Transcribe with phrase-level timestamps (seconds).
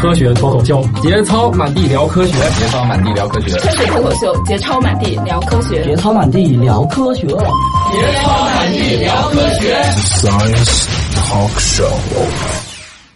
[0.00, 9.74] 科学脱口秀，节操满地聊科学，节操满地聊科学，科学脱口秀，节操满地聊科学，节操满地聊科学，节操满地聊科学。
[9.98, 11.92] Science Talk Show。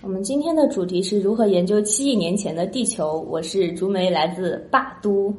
[0.03, 3.19] 我们今天的主题是如何研究七亿年前的地球。
[3.31, 5.35] 我是竹梅，来自霸都。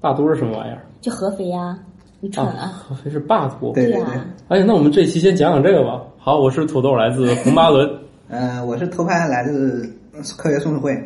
[0.00, 0.86] 霸都是什么玩意儿？
[1.00, 1.76] 就合肥呀，
[2.20, 2.70] 你蠢啊！
[2.86, 3.72] 合肥是霸都。
[3.72, 3.98] 对呀。
[4.46, 6.00] 哎，那我们这期先讲讲这个吧。
[6.18, 7.90] 好，我是土豆，来自红巴伦。
[8.30, 9.92] 呃，我是头牌，来自
[10.36, 10.96] 科学松鼠会。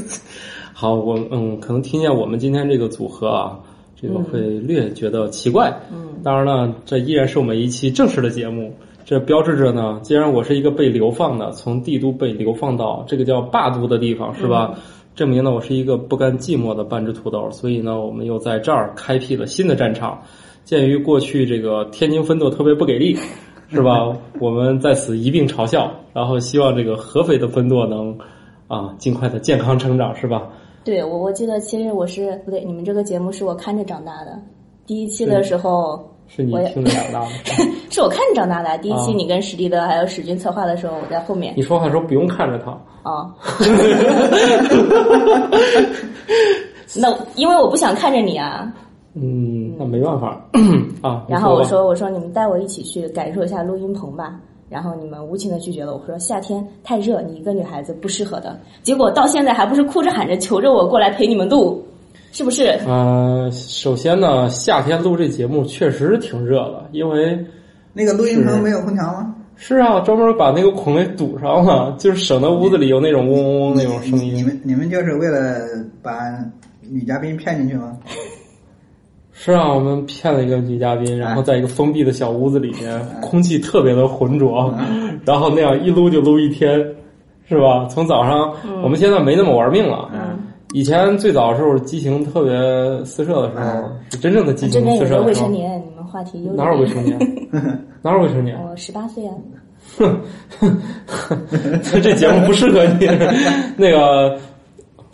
[0.72, 3.58] 好，我嗯，可能听见我们今天这个组合啊，
[4.00, 5.72] 这个会略觉得奇怪。
[5.92, 6.20] 嗯。
[6.22, 8.74] 当然了，这依然是我们一期正式的节目。
[9.04, 14.74] 这标志着呢，既然我是一个被流放的，从帝都被流放到这个叫霸都的地方，是吧？
[15.14, 17.48] 证明呢，我是一个不甘寂寞的半只土豆。
[17.52, 20.20] 所以呢，我们又在这儿开辟了新的战场。
[20.64, 23.16] 鉴于过去这个天津分舵特别不给力，
[23.70, 24.12] 是吧？
[24.40, 28.18] 我们在此一并嘲笑，然后希望这个合肥的分舵能
[28.68, 30.48] 啊尽快的健康成长，是吧？
[30.84, 34.40] 对，我我记得其实我是不对，你们这个节目是我看着长大的。
[34.86, 36.12] 第一期的时候。
[36.28, 37.28] 是你听着长大的，
[37.88, 38.76] 是我看着长大的。
[38.78, 41.54] 第一期你跟史蒂德还有史军策划的时候，我在后面。
[41.56, 42.72] 你说话的时候不用看着他
[43.08, 43.32] 啊。
[46.98, 48.68] 那因为我不想看着你啊。
[49.14, 50.44] 嗯，那没办法
[51.00, 51.24] 啊。
[51.28, 55.94] 然后我说：“我说你们带我一起去感受一下录音棚吧。”然后你们无情的拒绝了。
[55.94, 61.84] 我说：“夏天太热，你一个女孩子不适合的。”结果到现在还不是哭着喊着求着我过来陪你们录。
[62.32, 62.78] 是不是？
[62.86, 67.42] 嗯，首先呢，夏天录这节目确实挺热的，因为
[67.94, 69.34] 那个录音棚没有空调吗？
[69.56, 74.34] 是啊，专门把那个孔给堵上了，就是省得屋子里有那种嗡嗡嗡那种声音。
[74.34, 75.60] 你们你们就是为了
[76.02, 76.12] 把
[76.82, 77.96] 女嘉宾骗进去吗？
[79.38, 84.72] 是啊，我们骗了一个女嘉宾，然后在一个封闭的小屋子里面，空气特别的浑浊，
[85.26, 86.82] 然后那样一撸就撸一天，
[87.46, 87.86] 是吧？
[87.90, 88.50] 从早上，
[88.82, 90.08] 我们现在没那么玩命了。
[90.72, 95.20] 以前最早的时候，激情特别四射的时候，是真正的激情四射。
[95.22, 97.18] 未成年，你们话题有哪有未成年？
[98.02, 98.58] 哪有未成年？
[98.68, 99.34] 我十八岁啊。
[99.98, 100.18] 哼，
[102.02, 103.06] 这节目不适合你。
[103.76, 104.36] 那个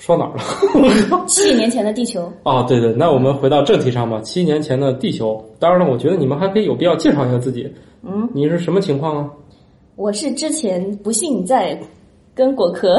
[0.04, 1.24] 说哪儿了？
[1.28, 2.28] 七年前的地球。
[2.42, 4.20] 啊，对对，那我们回到正题上吧。
[4.22, 7.72] 七年前的地球，当然了，我觉得你们还可以有必要介绍一下自己。
[8.02, 9.30] 嗯，你是什么情况啊？
[9.94, 11.78] 我是之前不幸在
[12.34, 12.98] 跟果壳，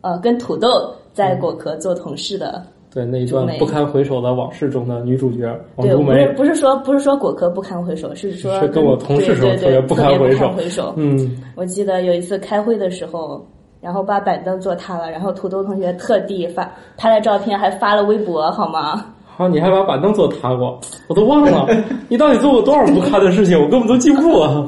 [0.00, 0.68] 呃，跟土豆。
[1.14, 5.44] 在果壳做同事的，对那一段不堪回首的往事中的女主角
[5.76, 10.32] 王竹梅，不是说不是说果壳不堪回首，是说是跟我同事时候特别不堪回
[10.70, 10.94] 首。
[10.96, 13.46] 嗯，我记得有一次开会的时候，
[13.82, 19.04] 然后把板凳坐塌了，然后土豆同学特地发拍了照片，还发了微博，好吗？
[19.36, 21.66] 好，你还把板凳坐塌过，我都忘了。
[22.08, 23.60] 你到底做过多少不堪的事情？
[23.60, 24.64] 我根本都记不住啊。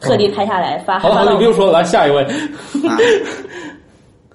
[0.00, 0.98] 特地拍下来发。
[0.98, 2.26] 好了，你不用说了，来下一位。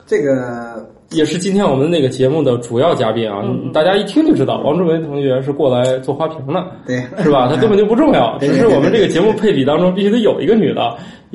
[0.06, 0.86] 这个。
[1.14, 3.42] 也是今天我们那个节目的主要嘉宾啊，
[3.74, 7.48] 大家一听就知道，王志文同学是过来做花瓶的，对，是吧？
[7.48, 10.82] 他根本就不重要，只是我们这个节目配比当中必须得有一个女的，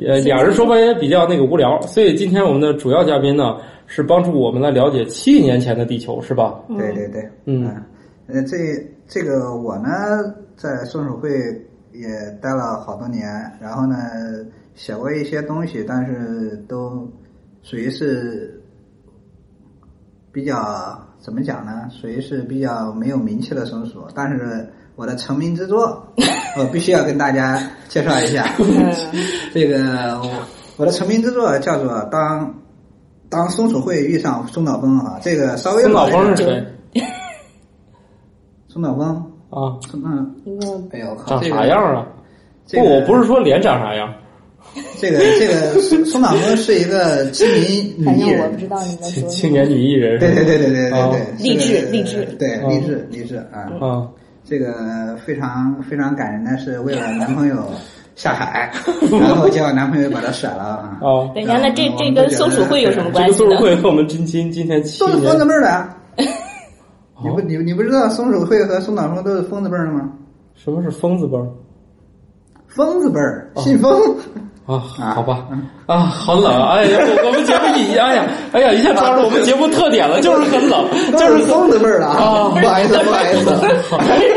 [0.05, 3.57] 呃，俩人说白也比较那个无聊，所以今天我们的主要嘉宾呢
[3.87, 6.59] 是帮助我们来了解七亿年前的地球，是吧？
[6.77, 7.65] 对对对，嗯，
[8.27, 8.57] 呃，这
[9.07, 9.89] 这个我呢
[10.55, 11.29] 在松鼠会
[11.93, 12.07] 也
[12.41, 13.27] 待了好多年，
[13.61, 13.95] 然后呢
[14.75, 17.07] 写过一些东西，但是都
[17.63, 18.55] 属于是。
[20.39, 21.89] 比较怎么讲呢？
[21.89, 26.01] 属于是比较没有名气的松鼠，但是我的成名之作，
[26.57, 28.45] 我必须要跟大家介绍一下。
[29.53, 30.31] 这个我
[30.77, 32.53] 我的成名之作叫做《当
[33.29, 36.65] 当松鼠会遇上松岛枫》啊，这个稍微松岛枫是谁？
[38.69, 39.07] 松岛枫
[39.49, 40.35] 啊，嗯，
[40.93, 42.07] 哎呦，长啥样啊？
[42.71, 44.13] 不，我不是说脸长啥样。
[44.99, 47.63] 这个这个松松岛枫是一个青年
[47.97, 54.07] 女艺人，我不知道你在说青年女艺人，对对对对对对对，励志励志，对励志励志啊啊！
[54.45, 57.71] 这个非常非常感人的是为了男朋友
[58.15, 58.71] 下海，
[59.11, 60.97] 然后结果男朋友把她甩了啊！
[61.01, 63.37] 哦， 等一下，那这这跟松鼠会有什么关系？
[63.37, 65.89] 松鼠会和我们今今今天都是疯子辈儿的，
[67.23, 70.11] 你不你你不知道松鼠会和松岛枫都是疯子辈儿的吗？
[70.55, 71.47] 什么是疯子辈儿？
[72.67, 74.15] 疯子辈儿，信疯。
[74.69, 75.47] 啊，好吧，
[75.87, 83.49] 啊，好冷，哎呀，我们节目一，哎呀，哎呀，一下抓住我们节目特点了，就是很冷，就是风的味儿了啊，不好意思，不好意思，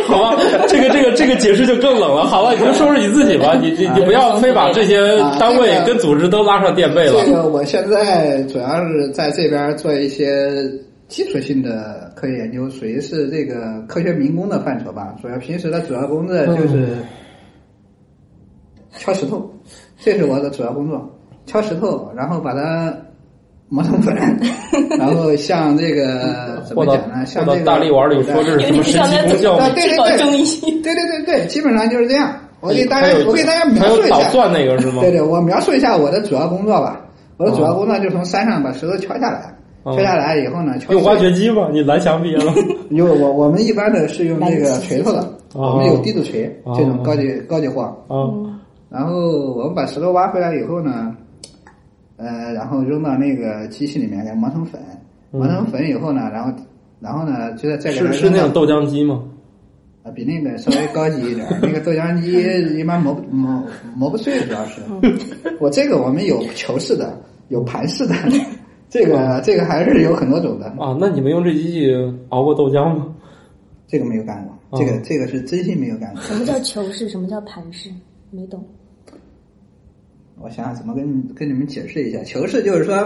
[0.09, 7.23] 好吧，这个这个这个解释就更冷了，好了，你就说说你自己吧，你你你不要非把这些单位跟组织都拉上垫背了。
[7.27, 10.51] 这个我现在主要是在这边做一些
[11.09, 16.97] 基础性的科学研究，属于是这个科学民工的范畴吧，主要平时的主要工作就是
[18.97, 19.52] 敲石头。
[20.05, 21.01] 这是我的主要工作，
[21.47, 22.93] 敲石头，然后把它
[23.69, 24.15] 磨成粉，
[24.99, 27.25] 然后像这个怎么讲呢？
[27.25, 29.71] 像这个大力丸里说这是什么神奇功效吗啊，？
[29.75, 32.35] 对对对，对对对对，基本上就是这样。
[32.61, 35.01] 我给大家，我给大家描述一下，捣蒜那个是吗？
[35.03, 37.01] 对对，我描述一下我的主要工作吧。
[37.39, 39.53] 我的主要工作就是从山上把石头敲下来，
[39.83, 41.69] 哦敲下来以后呢，敲用挖掘机吗？
[41.73, 42.53] 你蓝翔毕业了？
[42.91, 45.21] 有我我们一般的是用这个锤头的，
[45.55, 47.83] 哦我们有地质锤哦这种高级高级货。
[47.83, 48.15] 啊
[48.93, 51.17] 然后我们把石头挖回来以后呢，
[52.17, 54.79] 呃，然后扔到那个机器里面给磨成粉，
[55.31, 56.53] 磨成粉以后呢，然后
[57.01, 59.25] 然后呢，就在再给它嗯是是那种豆浆机吗？
[60.03, 61.59] 啊，比那个稍微高级一点儿。
[61.63, 63.65] 那个豆浆机一般磨不磨
[63.97, 64.83] 磨不碎，主要是。
[65.59, 67.19] 我这个我们有球式的，
[67.49, 68.15] 有盘式的，
[68.91, 70.67] 这个这个还是有很多种的。
[70.79, 71.91] 啊，那你们用这机器
[72.29, 73.07] 熬过豆浆吗？
[73.87, 76.21] 这个没有干过，这个这个是真心没有干过。
[76.21, 77.09] 什么叫球式？
[77.09, 77.89] 什么叫盘式？
[78.31, 78.63] 没懂。
[80.43, 82.97] 我想想怎么跟你跟你们解释一下，球式就是说，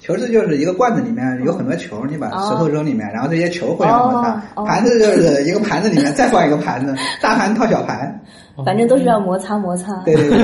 [0.00, 4.30] 球式就是一个罐子里面有很多球，你把石头扔里面，然后这些球互相摩擦。
[4.30, 8.18] 哦哦盘子就是一个盘子里面再放一个盘子，大盘套小盘。
[8.64, 10.38] 反正都是要摩擦摩擦，对对对。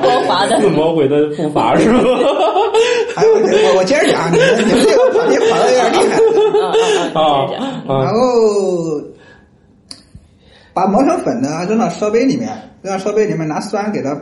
[0.00, 0.58] 光滑的。
[0.62, 1.98] 四魔鬼的步伐是吧？
[3.16, 7.20] 哎，我我我接着讲，你们你们这个跑题跑的有点厉害。
[7.20, 7.46] 啊
[7.86, 9.00] 然啊后
[10.72, 12.48] 把磨成粉的扔到烧杯里面，
[12.82, 14.16] 扔到烧杯里面拿酸给它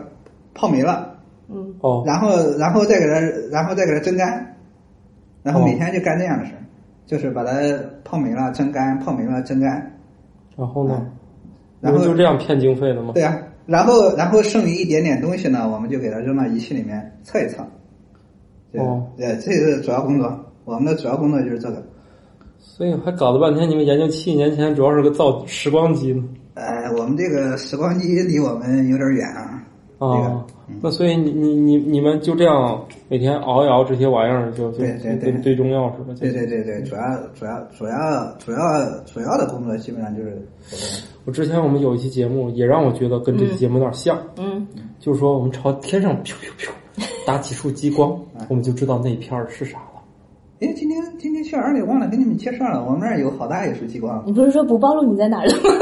[0.52, 1.09] 泡没了，
[1.52, 3.20] 嗯，哦然后然后再给它
[3.50, 4.56] 然后再给它蒸干，
[5.42, 6.62] 然后每天就干这样的事儿，
[7.06, 7.52] 就是把它
[8.04, 9.98] 泡没了蒸干，泡没了蒸干，
[10.56, 11.06] 然后呢？
[11.80, 13.12] 然后就这样骗经费的吗？
[13.14, 13.36] 对啊，
[13.66, 17.66] 然后然后剩余一点点东西呢，我们就给它扔到仪器里面测一测。
[18.70, 20.32] 对哦对，这是主要工作，
[20.64, 21.82] 我们的主要工作就是这个。
[22.58, 26.22] 所以还搞了半天，你们研究七年前主要是个造时光机呢。
[26.54, 29.59] 呃，我们这个时光机离我们有点远啊。
[30.00, 30.46] 这个啊，
[30.80, 36.14] 那所以你你你你们就这样每天熬一熬这些玩意儿，就就对对对跟堆中药似的。
[36.18, 37.02] 对对对对，主要
[37.34, 38.58] 主要主要主要
[39.04, 40.40] 主要的工作基本上就是。
[41.26, 44.66] 我之前我们有一期节目，也让我觉得跟这期节目有点像，嗯，
[44.98, 46.72] 就是说我们朝天上飘飘飘
[47.26, 48.18] 打几束激光，
[48.48, 49.84] 我们就知道那片儿是啥了。
[50.60, 54.22] 哎，今天今天去二里忘了跟你们介绍了，我们那儿有好大一束激光。
[54.26, 55.79] 你不是说不暴露你在哪儿了吗？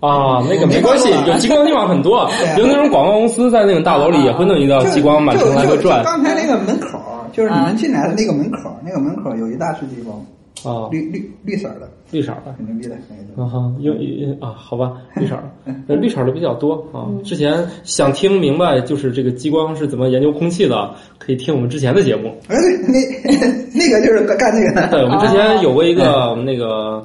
[0.00, 6.98] 啊，那个没关系，有激光的地方很多，有那种广告公司在那种大楼里也会弄一道就激光满城来回转刚才那个门口，
[7.32, 10.16] 就是你们进来的那个门口，那个门口有一大束激光，
[10.64, 12.52] 啊，绿绿绿色的，绿色儿的。
[12.56, 13.42] 很牛逼的那个。
[13.42, 17.06] 啊哈，有有啊，好吧，绿色儿的， 呃绿色的比较多啊。
[17.24, 22.34] 之前想听明白就是这个激光是怎么研究空气的，可以听我们之前的节目。
[22.48, 23.38] 哎，对，那
[23.78, 24.88] 那个就是干那个的。
[24.88, 27.04] 对，我们之前有过一个那个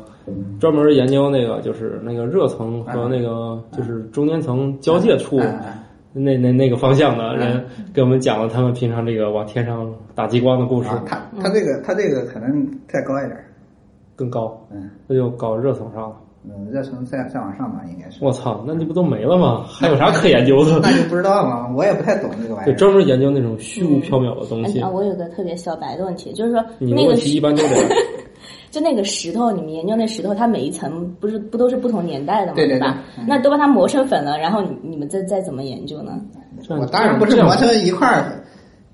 [0.60, 5.40] 专门研究那个就是那个热层和那个就是中间层交界处
[6.14, 13.38] 那那那个方向的人给我们讲了他们平常这个往天上打激光的故事，啊，他他这个他这个可能再高一点，
[14.16, 16.16] 更高，嗯那就搞热层上了。
[16.46, 18.20] 嗯，热层再再往上吧，应该是。
[18.24, 19.64] 我操，那你不都没了吗？
[19.66, 20.80] 还有啥可研究的？
[20.84, 22.78] 那就不知道了，我也不太懂这个玩意对，儿。
[22.78, 24.90] 专门研究那种虚无缥缈的东西啊，。
[24.90, 27.86] 我有个特别小白的问题，就是说你的那个问题一般都这样。
[28.74, 33.04] 就那个石头，你们研究那石头，它每一层不是不都是不同年代的吗，对对吧？
[33.16, 36.20] 对嗯那都把它磨成粉了，然后你你们再再怎么研究呢？
[36.70, 38.44] 我当然不是磨成一块儿，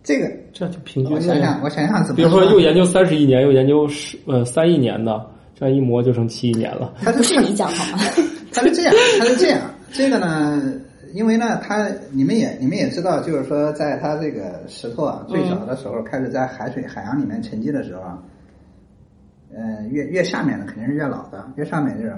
[0.04, 2.18] 这个这样就平均了我想想，我想想怎么。
[2.18, 6.94] 比如说又研究三十亿年，又研究十呃三亿年的，这样一磨就成七亿年了。
[7.02, 8.04] 它不是你讲好吗？
[8.52, 9.62] 他是这样，它是这样，
[9.94, 10.62] 这个呢，
[11.14, 18.18] 因为呢，它你们也你们也知道，就是说，在它这个石头啊最早的时候，开始在海水海洋里面沉积的时候啊，
[19.54, 22.16] 呃，越越下面的肯定是越老的，越上面就是。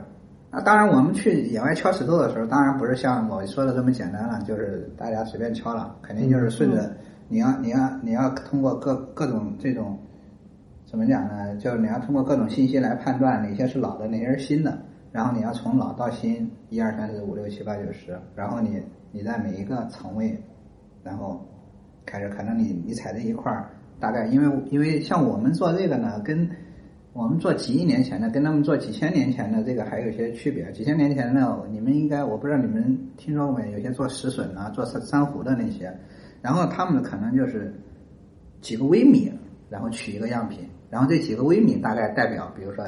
[0.53, 6.93] 那当然，我们去野外敲石头的时候，当然不是像我说的这么简单了，就是大家随便敲了，肯定就是顺着
[7.29, 9.97] 你要你要你要通过各各种这种
[10.85, 11.55] 怎么讲呢？
[11.55, 14.77] 就是你要通过各种信息来判断哪些是老的，哪些是新的，
[15.13, 18.83] 然后你要从老到新，一二三四五六七八九十，然后你
[19.13, 20.37] 你在每一个层位，
[21.01, 21.47] 然后
[22.05, 23.69] 开始可能你你踩在一块儿，
[24.01, 26.49] 大概因为因为像我们做这个呢，跟
[27.13, 30.71] 我们做几亿年前的，跟他们做几千年前的这个还有一些区别。
[30.71, 33.69] 几千年前呢，你们应该我不知道你们听说过没？
[33.73, 35.93] 有些做石笋啊、做珊珊瑚的那些，
[36.41, 37.73] 然后他们可能就是
[38.61, 39.29] 几个微米，
[39.69, 42.85] 然后取一个样品，然后这几个微米大概代表，比如说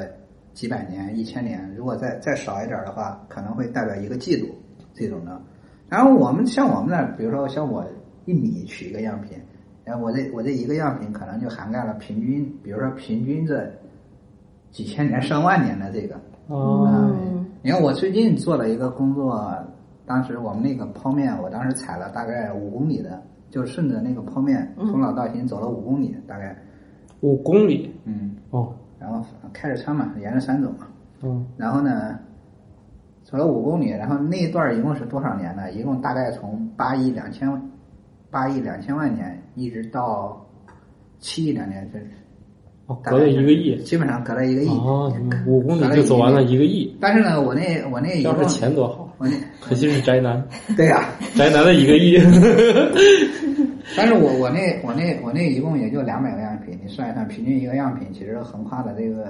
[0.53, 4.47] 几百年、一千年，如果再再少一点的话，可能会代表一个季度
[4.93, 5.41] 这种的。
[5.89, 7.85] 然后我们像我们那，比如说像我
[8.23, 9.37] 一米取一个样品，
[9.83, 13.69] 然后我这我这一个样品可能就涵盖了平均，比如说平均这
[14.73, 16.19] 几千年、上万年的这个。
[16.47, 17.09] 哦，啊，
[17.61, 19.49] 你看我最近做了一个工作，
[20.05, 26.53] 当时我们那个剖面，我当时采了大概五公里的，就顺着那个剖面从老到新走了五公里，大概。
[27.21, 30.87] 五公里嗯，哦，然后开着车嘛，沿着山走嘛，
[31.21, 32.19] 嗯然后呢，
[33.23, 35.71] 走了五公里，然后那一段一共是多少年呢？
[35.71, 37.49] 一共大概从八亿两千
[38.29, 40.45] 八亿两千万年一直到
[41.19, 42.07] 七亿两年，就是
[42.85, 43.75] 哦，隔了一个亿。
[43.83, 44.67] 基本上隔了一个亿。
[44.67, 45.13] 哦，
[45.47, 50.43] 五公里就走完了一个亿，但是呢，我那我那一共要是钱多好，我那 可惜是宅男，
[50.75, 52.17] 对呀、宅男的一个亿，
[53.95, 59.25] 但是我我那我那我那一共也就两百个样品，你算一算，平均一个样品其实横跨的这个，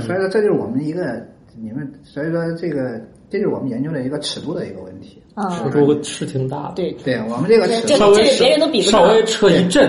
[0.00, 1.24] 所以说这就是我们一个
[1.56, 3.00] 你们，所以说这个
[3.30, 5.22] 这就是我们研究的一个尺度的一个问题。
[5.34, 9.06] 啊，说出个是挺大的，对，对我们这个尺度，稍微别人都比不上。
[9.06, 9.88] 稍微车一震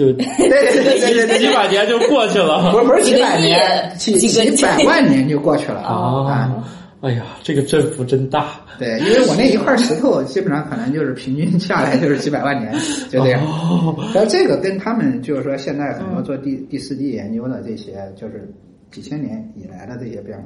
[0.00, 2.72] 就对对对对对对几百年就过去了。
[2.72, 6.64] 不是不是几百年，几几百万年就过去了啊！
[7.02, 12.74] 哎呀，这个振幅真大，对，因为我那一块石头基本上可能就是平均下来就是几百万年，
[13.10, 13.42] 就这样。
[13.42, 18.50] 哦，然后这个跟他们就是说现在很多做第第四地研究的这些，就是
[18.90, 20.44] 几千年以来的这些变化，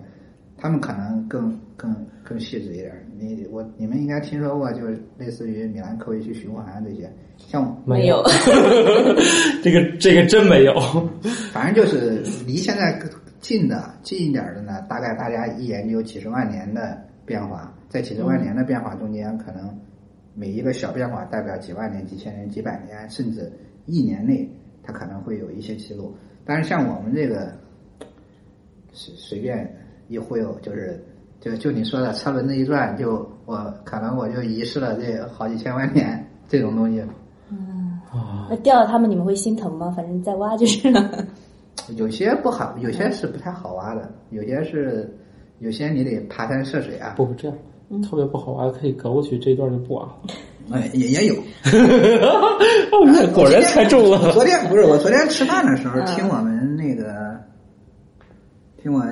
[0.56, 2.92] 他们可能更更更细致一点。
[3.18, 8.23] 你我你们应该听说过，就是类似于米兰科维奇循环这些，像没有，
[9.62, 10.75] 这个这个真没有，
[11.52, 13.00] 反正就是离现在
[13.40, 19.78] 近的近一点的呢，大概大家一研究几十万年的变化，在几十万年的变化中间，可能
[20.34, 23.52] 每一个小变化代表几万年、几千年、几百年，甚至
[23.87, 24.49] 一年内，
[24.82, 26.16] 它可能会有一些记录。
[26.44, 27.52] 但是像我们这个
[28.92, 29.70] 随随便
[30.08, 31.02] 一忽悠，就是
[31.40, 37.02] 就就你说的车轮子一转，就我可能我就遗失了这好几千万年这种东西。
[37.50, 38.00] 嗯
[38.49, 39.92] 那掉了他们你们会心疼吗？
[39.96, 41.26] 反正再挖就是了。
[41.96, 45.12] 有些不好，有些是不太好挖的，有些是，
[45.58, 47.14] 有些你得爬山涉水啊。
[47.16, 50.16] 不这样，特别不好挖，可以隔过去，这一段就不挖了。
[50.70, 51.34] 哎，也也有。
[52.92, 54.32] 哦，果然猜中了。
[54.32, 57.38] 昨天不是我昨天吃饭的时候听我们那个，
[58.80, 59.02] 听我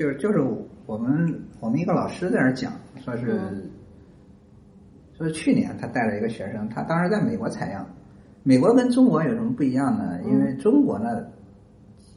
[0.00, 0.40] 就是就是
[0.86, 2.72] 我们我们一个老师在那儿讲，
[3.04, 3.38] 说是，
[5.12, 7.86] 说是去年他带了一个学生，他当时在美国采样。
[8.42, 10.18] 美国跟中国有什么不一样呢？
[10.24, 11.26] 因为中国呢，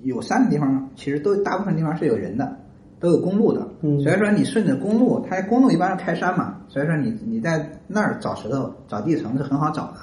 [0.01, 2.57] 有山的地方其实都大部分地方是有人的，
[3.01, 3.67] 都有公路的。
[3.81, 9.97] 嗯所以说你顺着公路，它公路一般是开山嘛，所以说你你在那儿找石头、找地层是很好找的。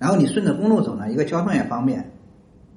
[0.00, 2.04] 然后你顺着公路走呢，一个交通也方便，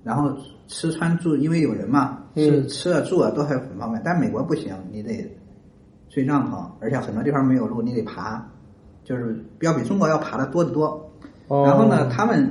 [0.05, 0.31] 然后
[0.67, 3.99] 吃穿住，因为有人嘛，吃嗯吃啊住啊都还很方便。
[4.05, 5.27] 但美国不行，你得
[6.09, 8.39] 睡帐篷，而且很多地方没有路，你得爬，
[9.03, 10.85] 就是要比中国要爬的多得多。
[11.47, 12.47] 哦然后呢，他们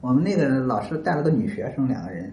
[0.00, 2.32] 我们那个老师带了个女学生两个人，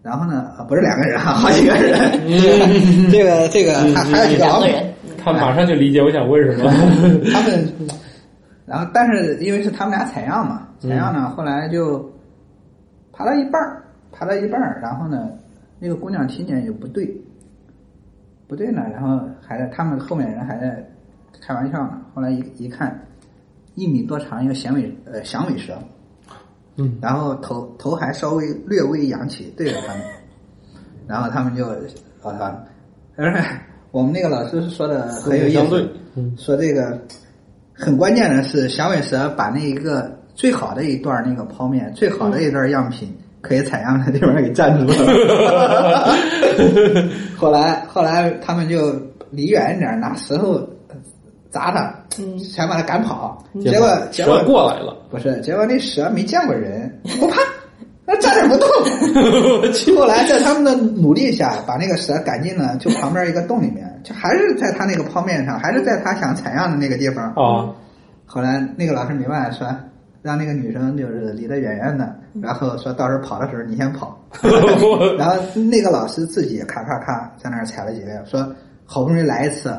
[0.00, 4.94] 然后呢，啊不是两个人哈， 好几个人，这个这个还还有几个老美，两个人，
[5.24, 6.70] 他马上就理解我想问什么。
[7.32, 7.68] 他们，
[8.66, 12.10] 然后但是因为是他们俩采样嘛，采样呢，后来就
[13.12, 13.83] 爬到一半儿，
[14.16, 15.28] 爬到一半儿，然后呢，
[15.80, 17.20] 那个姑娘听见有不对，
[18.46, 20.88] 不对呢，然后还在他们后面人还在
[21.40, 23.06] 开玩笑呢，后来一一看，
[23.74, 25.76] 一米多长一个响尾呃响尾蛇，
[26.76, 30.02] 嗯，然后头头还稍微略微扬起对着他们，
[31.08, 31.66] 然后他们就
[32.22, 32.64] 啊，
[33.16, 33.44] 而且
[33.90, 36.32] 我们那个老师说的很有意思，嗯。
[36.38, 36.98] 说这个
[37.72, 43.12] 很关键的是响尾蛇把那一个最好的一段那个剖面，最好的一段样品
[43.46, 46.14] 可以采样的地方给占住了。
[47.36, 48.92] 后来后来他们就
[49.30, 50.58] 离远一点，拿石头
[51.50, 51.94] 砸他，
[52.38, 53.44] 想把他赶跑。
[53.62, 57.36] 结果结果蛇过来了，不是，结果那蛇没见过人，不怕，
[58.06, 58.68] 那站着不动。
[59.96, 67.32] 后来在他们的努力下，把那个蛇赶进了就旁边一个洞里面，就还是在他那个泡面上，还是在他想采样的那个地方。
[67.36, 67.74] 哦，
[68.26, 69.68] 后来那个老师没办法说，
[70.24, 74.18] 让那个女生就是离得远远的，然后说到时候跑的时候你先跑。
[75.18, 75.36] 然后
[75.70, 78.40] 那个老师自己咔咔咔在那儿踩了几个，说
[78.86, 79.76] 好不容易来一次，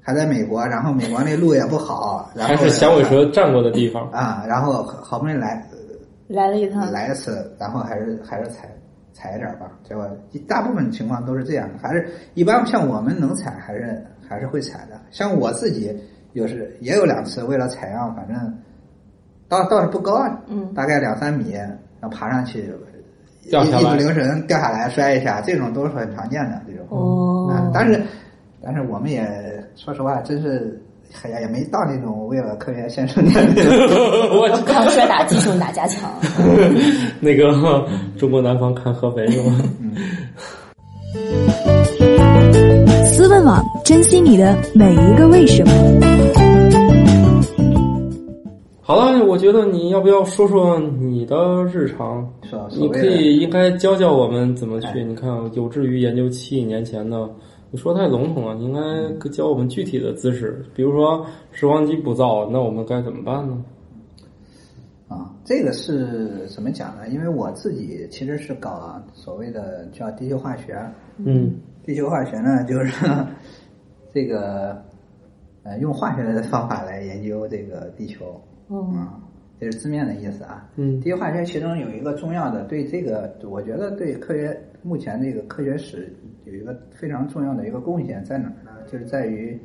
[0.00, 4.08] 还在美国，然后美国那路也不好，然后还是响尾蛇站过的地方。
[4.12, 5.62] 啊，然后好不容易来
[6.28, 8.66] 来了一趟，来一次，然后还是还是踩
[9.12, 9.70] 踩一点吧。
[9.86, 10.08] 结果
[10.48, 14.98] 大部分情况都是这样的，还是一般像我们能踩，还是还是会踩的。
[15.10, 15.94] 像我自己
[16.32, 18.58] 有时也有两次为了采样，反正
[19.52, 22.72] 倒倒是不高，嗯大概两三米，然后爬上去。
[23.50, 27.50] 掉下来一不留神掉下来摔一下，这种都是很常见的这种。
[27.74, 28.00] 但是
[28.64, 29.20] 但是我们也
[29.74, 30.80] 说实话，真是
[31.24, 33.74] 哎呀也没到那种为了科学献身的那种。
[34.40, 36.08] 我抗摔打技术哪家强？
[37.20, 37.50] 那个
[38.16, 39.58] 中国南方看合肥是吗？
[43.12, 46.91] 思问网，珍惜你的每一个为什么。
[48.92, 52.30] 好好了，我觉得你要不要说说你的日常？
[52.42, 54.86] 所所你可以应该教教我们怎么去。
[54.88, 57.26] 哎你看，有志于研究七亿年前的，
[57.70, 60.62] 你说太笼统了，你应该教我们具体的知识。
[60.74, 63.64] 比如说时光机不造，那我们该怎么办呢？
[65.08, 67.08] 啊，这个是怎么讲呢？
[67.08, 70.78] 因为我自己其实是搞所谓的叫地球化学，
[71.16, 72.92] 嗯地球化学呢，就是
[74.12, 74.76] 这个
[75.62, 78.38] 呃用化学的方法来研究这个地球
[78.68, 79.20] 哦，啊，
[79.60, 80.68] 这是字面的意思啊。
[80.76, 86.14] 嗯地球化学其中有一个重要的，对这个我觉得对科学目前这个科学史
[86.44, 88.70] 有一个非常重要的一个贡献在哪儿呢？
[88.90, 89.58] 就是在于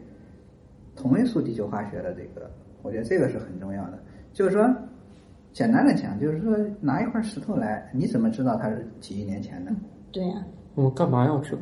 [0.96, 2.50] 同位素地球化学的这个，
[2.82, 4.00] 我觉得这个是很重要的。
[4.34, 4.68] 就是说，
[5.54, 9.72] 简单的讲，就是说拿一块石头来，你怎么知道它是几亿年前的？
[10.12, 10.44] 对呀、
[10.75, 11.62] 我们干嘛要知道？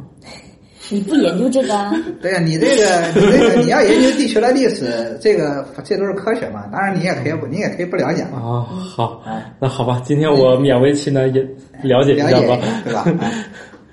[0.90, 1.94] 你不研究这个啊？
[2.22, 6.68] 对呀、你这个，你这个，你要研究地球的历史，这个这都是科学嘛。
[6.72, 8.38] 当然，你也可以不，你也可以不了解嘛。
[8.40, 11.42] 啊，好哎，那好吧，今天我勉为其难也
[11.84, 12.58] 了解一了下吧。
[12.58, 13.18] 解一下，对吧？
[13.22, 13.46] 哎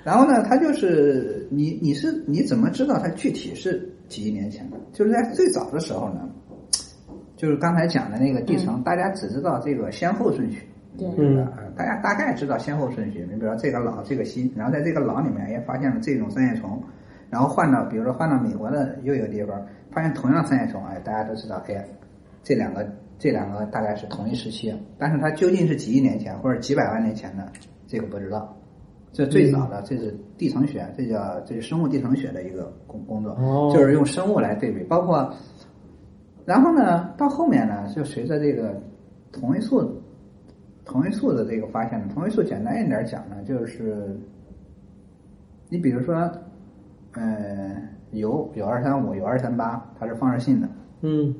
[0.03, 4.75] 然后呢，它就是你你是你怎么知道它具体是几亿年前的？
[4.91, 6.27] 就是在最早的时候呢，
[7.37, 13.27] 就是刚才讲的那个地层，大家只知道这个先后顺序，对嗯呃大家大概知道先后顺序。
[13.29, 16.81] 你比如说这个老这个新，然后在这个老里面也发现了这种三叶虫，
[17.29, 19.59] 然后换到比如说换到美国的又一个地方
[19.91, 21.85] 发现同样三叶虫，哎，大家都知道，哎，
[22.43, 27.47] 这两个这两个大概是同一时期，但是它究竟是几亿年前或者几百万年前的，
[27.87, 28.55] 这个不知道。
[29.11, 35.31] 这最早的，这是地层学，这叫这是生物地层学的一个工工作，哦就是用生物来对比，包括，
[36.45, 38.81] 然后呢，到后面呢，就随着这个
[39.31, 40.01] 同位素
[40.85, 44.17] 同位素的这个发现呢，同位素简单一点讲呢，就是
[45.69, 46.15] 你比如说，
[47.13, 47.75] 呃，
[48.11, 50.69] 铀有二三五，有二三八，它是放射性的，
[51.01, 51.33] 嗯。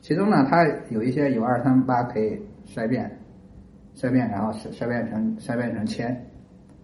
[0.00, 3.10] 其中呢，它有一些有二三八可以衰变，
[3.94, 6.14] 衰变然后衰衰变成衰变成铅，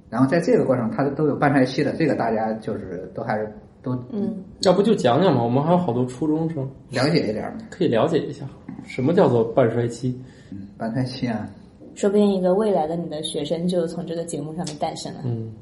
[0.08, 3.52] 然后在这个过程它都有半衰期的，这个大家就是都还是
[3.82, 6.66] 都嗯，要不就讲讲嘛，我们还有好多初中生。
[6.90, 7.54] 了解一点儿。
[7.70, 8.46] 可以了解一下，
[8.84, 10.18] 什么叫做半衰期？
[10.50, 11.46] 嗯，半衰期啊，
[11.94, 15.20] 说不定一个未来的你的学生就从这个节目上面诞生了。
[15.24, 15.52] 嗯，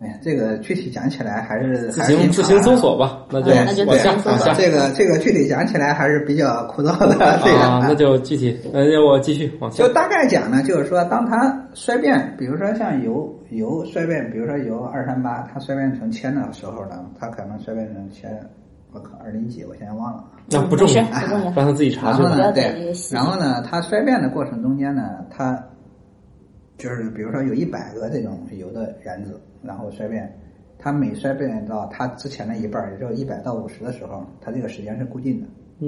[0.00, 4.54] 哎呀，这个具体讲起来还是自还是挺行自行搜索吧，那就对那就往下。
[4.54, 9.92] 这个这个具体讲起来还是比较枯燥的，这个啊，那就具体，呃，要我继续往下就。
[9.92, 18.30] 大概讲呢，就是说，当它衰变，比如说像油油衰变，比如说铀二三八，它衰变成铅的时候呢，它可能衰变成铅，
[18.92, 20.24] 我靠，二零几，我现在忘了。
[20.50, 22.30] 那不重要没事，不重要让他自己查去吧。
[22.30, 25.62] 然后呢，对然后呢，它衰变的过程中间呢，它
[26.76, 30.32] 就是比如说有一百个这种铀的原子，然后衰变，
[30.78, 35.46] 它每衰变到它之前的一半儿，也就是一百到五十的时候，它这个时间是固定的，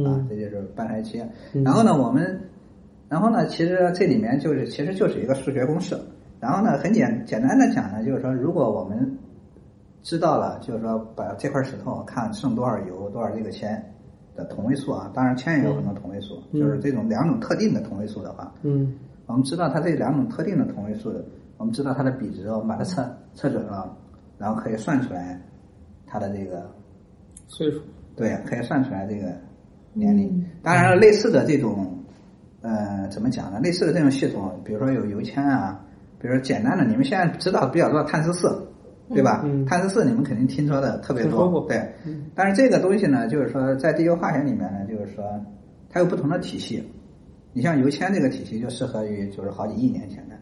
[0.08, 1.20] 啊嗯，这就是半衰期。
[1.54, 2.40] 嗯然后呢，我们，
[3.08, 5.96] 然后呢，其实这里面就是其实就是一个数学公式。
[6.38, 9.16] 然后呢，很简简单的讲呢，就是说，如果我们
[10.02, 13.94] 知道了，就是说把这块石头看剩多少油多少这个铅
[14.34, 16.60] 的同位素啊，当然铅也有很多同位素，嗯。
[16.60, 18.94] 就是这种两种特定的同位素的话，嗯。
[19.26, 21.12] 我们知道它这两种特定的同位素，
[21.56, 23.96] 我们知道它的比值，我们把它测测准了，
[24.36, 25.40] 然后可以算出来
[26.06, 26.68] 它的这个
[27.46, 27.80] 岁数，
[28.16, 29.32] 对，可以算出来这个
[29.92, 30.44] 年龄。
[30.62, 31.96] 当然了，类似的这种，
[32.60, 33.60] 呃，怎么讲呢？
[33.60, 35.80] 类似的这种系统，比如说有油铅啊，
[36.18, 38.68] 比如说简单的，你们现在知道比较多的碳十四，
[39.12, 39.42] 对吧？
[39.44, 41.86] 嗯碳十四你们肯定听说的特别多，对。
[42.34, 45.24] 但是这个东西呢，就是说在地球化学里面呢，就是说
[45.90, 46.82] 它有不同的体系。
[47.52, 50.34] 你像油铅这个体系就适合于就是好几亿年前的，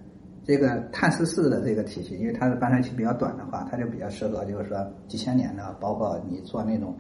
[0.45, 4.79] 这个碳十四的这个体系，因为它的半衰期比较短的话，它就比较适合就是说
[5.09, 6.95] 几千年的，包括你做那种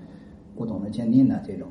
[0.56, 1.68] 古董的鉴定的这种。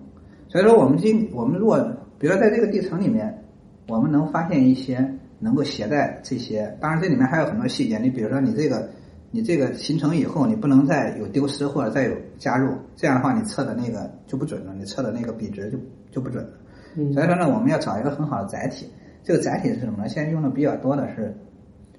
[0.48, 1.78] 所以说，我们今我们如果
[2.18, 3.44] 比如说在这个地层里面，
[3.90, 5.06] 我们能发现一些
[5.40, 7.98] 能够携带这些，当然这里面还有很多细节。
[7.98, 8.90] 你比如说你这个
[9.32, 15.78] 你这个形成以后，你不能再有丢失或者再有加入，这样的话你测的那个就不准了，你测的那个比值就
[16.12, 16.52] 就不准了。
[16.96, 18.90] 嗯所以说呢，我们要找一个很好的载体。
[19.24, 20.10] 这个载体是什么呢？
[20.10, 21.36] 现在用的比较多的是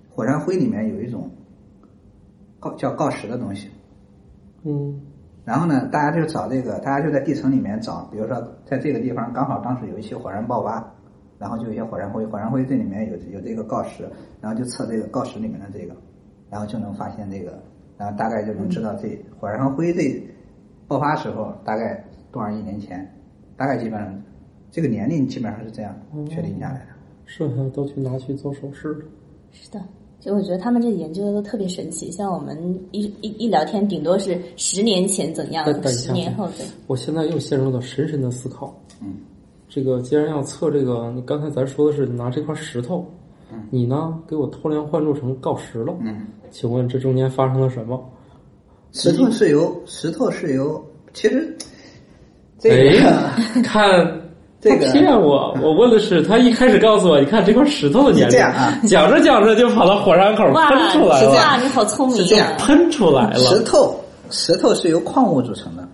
[0.08, 1.30] 火山灰里面有一种
[2.58, 3.70] 锆叫锆石的东西。
[4.64, 5.00] 嗯
[5.44, 10.84] 然后呢，大家就找这个，大家就在地层里面找，比如说在这个地方刚好当时有一起火山爆发，
[11.38, 14.08] 然后就有一些火山灰，火山灰这里面有有这个锆石，
[14.40, 15.94] 然后就测这个锆石里面的这个，
[16.50, 17.62] 然后就能发现这个，
[17.96, 19.08] 然后大概就能知道这
[19.38, 20.20] 火山灰这
[20.88, 23.08] 爆发时候大概多少亿年前，
[23.56, 24.22] 大概基本上
[24.70, 25.94] 这个年龄基本上是这样
[26.28, 26.86] 确定下来的。
[27.24, 29.04] 剩下的都去拿去做首饰了。
[29.52, 29.80] 是的，
[30.18, 32.10] 就我觉得他们这研究的都特别神奇。
[32.10, 32.58] 像我们
[32.90, 36.74] 一一一聊天，顶多是十年前怎样十年后怎样。
[36.88, 38.74] 我现在又陷入了深深的思考。
[39.00, 39.14] 嗯，
[39.68, 43.06] 这个既然要测这个，你刚才咱说的是拿这块石头，
[43.70, 44.18] 你呢？
[44.28, 48.02] 给我偷梁换柱成锆石了，嗯，请问这中间发生了什么？
[48.92, 51.56] 石头是由石头是由，其实
[52.58, 53.88] 这个、哎， 看
[54.60, 62.56] 这个骗我，我问的是他一开始告诉我，你看这块石头的年龄，这样啊讲着讲着就跑到火山口，喷出来了，哇，你好聪明是这样啊！
[62.58, 63.94] 喷出来了，石头
[64.30, 65.88] 石头是由矿物组成的，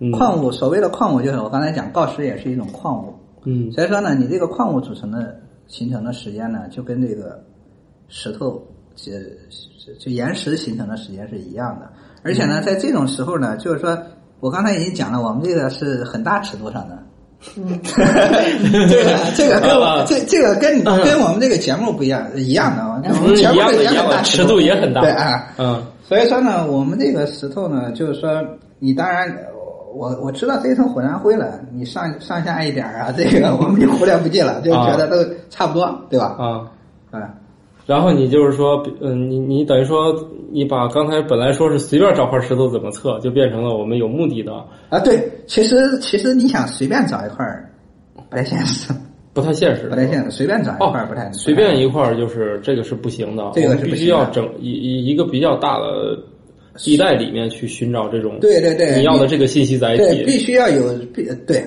[0.00, 0.10] 嗯。
[0.12, 3.70] 矿物所谓的矿物就是我刚才讲锆石也是一种矿物，嗯。
[3.72, 7.42] 所以说呢，你这个矿物组成的形成的时间呢，就跟这个
[8.08, 8.62] 石头
[8.94, 9.10] 这
[9.98, 11.88] 就岩石形成的时间是一样的。
[12.22, 13.98] 而且呢，在这种时候呢，就是说
[14.40, 16.98] 我刚才已经讲了，我们这个是很大尺度上的。
[17.56, 17.78] 嗯，
[18.88, 22.84] 这个这个跟我这这个跟跟我们这个节目不一样，一样的，
[23.20, 28.42] 我们节目也很大一样的尺度也很大对啊，嗯所以说呢，我们这个石头呢，就是说，
[28.78, 29.28] 你当然，
[29.94, 36.34] 我我知道这一层火山灰了，你上上下一点儿啊，这个我们就忽略不计了，就觉得都差不多，对吧？
[36.38, 36.66] 啊。
[37.12, 37.22] 嗯，
[37.86, 40.12] 然后你就是说，嗯，你你等于说，
[40.50, 44.52] 你把刚才本来说是随便找块石头怎么测，就变成了我们有目的的，
[44.88, 47.70] 啊，对，其实其实你想随便找一块儿，
[48.28, 48.92] 不太现实，
[49.32, 49.86] 不太现实。
[49.88, 56.18] 不太现实，随便找一哦块儿不太，随便一块儿就是这个是不行的，这个必须要整一一一个比较大的
[56.76, 60.38] 地带里面去寻找这种对对对你要的这个信息载对，必。
[60.38, 61.64] 须要有必对。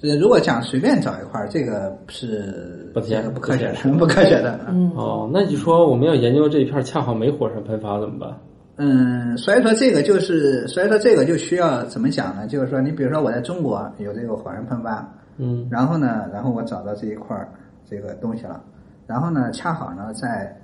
[0.00, 4.60] 呃如果想随便找一块儿，这个是不现这个不科学的，不科学的。
[4.68, 8.38] 嗯哦，那你说我们要研究这一片儿恰好没火山喷发怎么办？
[8.76, 12.46] 嗯，所以说这个就是，所以说这个就需要怎么讲呢？
[12.46, 17.48] 就是说，你比如说我在中国有这个火山喷发，嗯然后呢，然后我找到这一块儿
[17.90, 18.62] 这个东西了，
[19.04, 20.56] 然后呢，恰好呢在，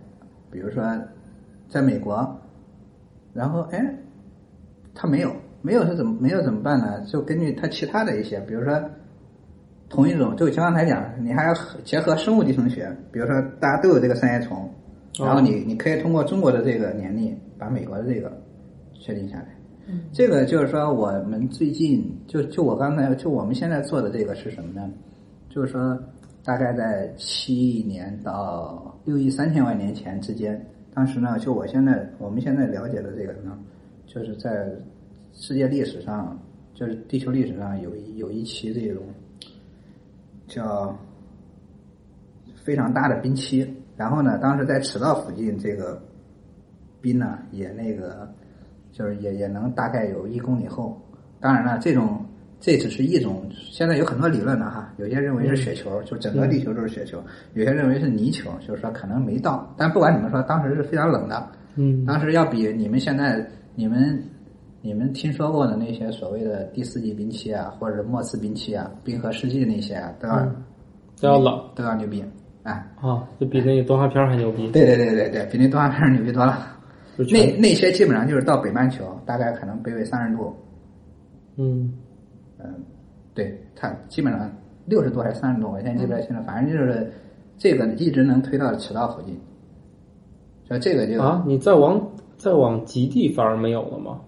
[0.49, 0.85] 比如说
[1.69, 2.25] 在美国，
[3.35, 3.95] 然后哎，
[4.95, 7.05] 他没有，没有是怎么没有怎么办呢？
[7.07, 8.81] 就根据他其他的一些，比如说
[9.89, 14.71] 同一种，就像刚才讲，你还要结合生物地层学，比如说大家都有这个三叶虫，
[15.19, 18.33] 然后你你可以通过中国的这个年历把美国的这个
[18.95, 19.49] 确定下来。
[20.13, 24.91] 这个就是说，我们最近就就我刚才就我们现在做的这个是什么呢？
[25.51, 25.99] 就是说，
[26.43, 30.59] 大概在七亿年到六亿三千万年前之间，
[30.95, 33.59] 当时呢，就我现在我们现在了解的这个呢，
[34.07, 34.71] 就是在
[35.33, 36.39] 世界历史上，
[36.73, 39.03] 就是地球历史上有一有一期这种
[40.47, 40.97] 叫
[42.55, 46.01] 非常大的冰期，然后呢，当时在赤道附近这个
[47.01, 48.33] 冰呢也那个
[48.93, 50.97] 就是也也能大概有一公里厚。
[51.41, 52.25] 当然了，这种
[52.65, 57.19] 这只是一种，现在有很多理论的哈，有些认为是雪球，就整个地球都是雪球；
[57.53, 59.71] 有些认为是泥球，就是说可能没到。
[59.77, 61.47] 但不管怎么说，当时是非常冷的，
[61.77, 64.19] 嗯当时要比你们现在你们
[64.81, 70.47] 你们听说过的那些所谓的第四纪冰期啊，或者末次冰期啊、冰河世纪那些啊，都要、
[71.21, 72.25] 都要冷都要牛逼，
[72.63, 74.71] 哎，啊，就比那个动画片还牛逼。
[74.71, 76.67] 对对对对对，比那动画片牛逼多了。
[77.19, 80.57] 那那些基本上就是到北半球，大概可能北纬三十度，
[81.57, 81.93] 嗯
[82.65, 82.75] 嗯，
[83.35, 84.51] 对，它基本上
[84.87, 87.13] 六十度还是三十度，我现在记不太清了，反正就是
[87.57, 89.39] 这个一直能推到赤道附近，
[90.67, 92.01] 所以这个就啊，你再往
[92.37, 94.21] 再往极地反而没有了吗？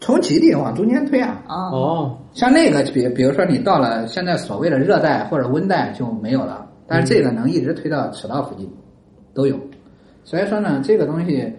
[0.00, 1.42] 从极地往中间推啊。
[1.46, 8.66] 啊，哦，像那个，比比如说你到了现在所谓的热带或者温带就没有了，但是这个能一直推到赤道附近，
[9.34, 9.58] 都有。
[10.24, 11.52] 所以说呢，这个东西，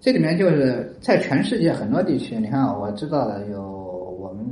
[0.00, 3.77] 这里面就是在全世界很多地区，你看啊我知道的有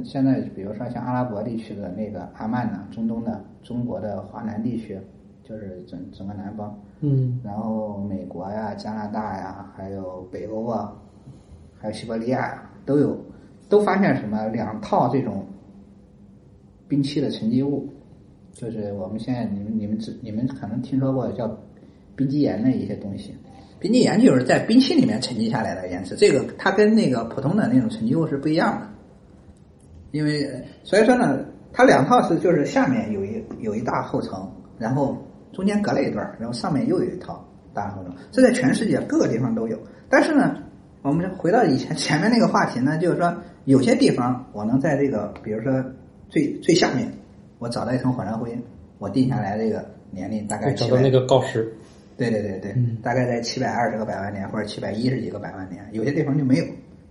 [0.04, 4.98] 现在比如说像阿拉伯地区的那个阿曼呢，中东的中国的华南地区，
[5.42, 10.92] 就是整整个南方，嗯然后美国呀、加拿大呀，还有北欧啊，
[11.78, 13.16] 还有西伯利亚呀，都有，
[13.68, 15.44] 都发现什么两套这种
[16.88, 17.88] 冰期的沉积物，
[18.52, 21.48] 就是我们现在你们你们知你们可能听说过叫
[22.14, 23.35] 冰基岩的一些东西。
[23.78, 28.88] 冰基岩就是在冰期里面沉积下来的岩石，这个它跟那个普通的那种沉积物是不一样的。
[30.16, 30.48] 因为
[30.83, 35.14] 所以说呢，它两套是就是下面有一有一大厚层，然后
[35.52, 39.79] 中间隔了一段，然后上面又有一套大厚层，这在全世界各个地方都有。
[40.09, 40.57] 但是呢，
[41.02, 43.35] 我们回到以前 前面那个话题呢，就是说
[43.66, 45.85] 有些地方我能在这个比如说
[46.31, 47.12] 最最下面，
[47.59, 48.59] 我找到一层火山灰，
[48.98, 51.70] 我定下来这个年龄大概找到那个锆石。
[52.16, 56.64] 对对对对，嗯大概在七百二十个百万年或者七百一十几个百万年，有些地方就没有，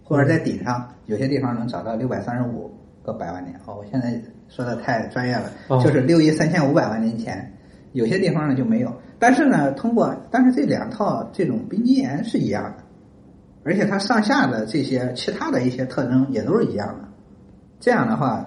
[0.04, 2.72] 或者在顶上，有些地方能找到六百三十五
[3.06, 3.56] 个百万年。
[3.66, 7.54] 哦，我现在说的太专业了，哦就是六亿三千五百万年前，
[7.94, 8.94] 有些地方呢就没有。
[9.18, 12.84] 但是呢，通过但是这两套这种冰基岩是一样的，
[13.64, 17.08] 而且它上下的这些其他的一些特征也都是一样的。
[17.80, 18.46] 这样的话，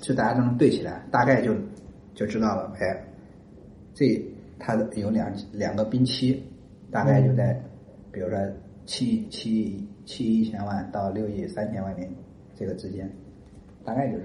[0.00, 1.54] 就大家都能对起来，大概就
[2.14, 2.72] 就知道了。
[2.80, 3.04] 哎，
[3.94, 4.24] 这
[4.58, 6.42] 它的有两两个冰期，
[6.90, 7.60] 大概就在，
[8.10, 8.38] 比如说
[8.86, 12.08] 七七七亿一千万到六亿三千万年
[12.54, 13.10] 这个之间，
[13.86, 14.24] 大概就是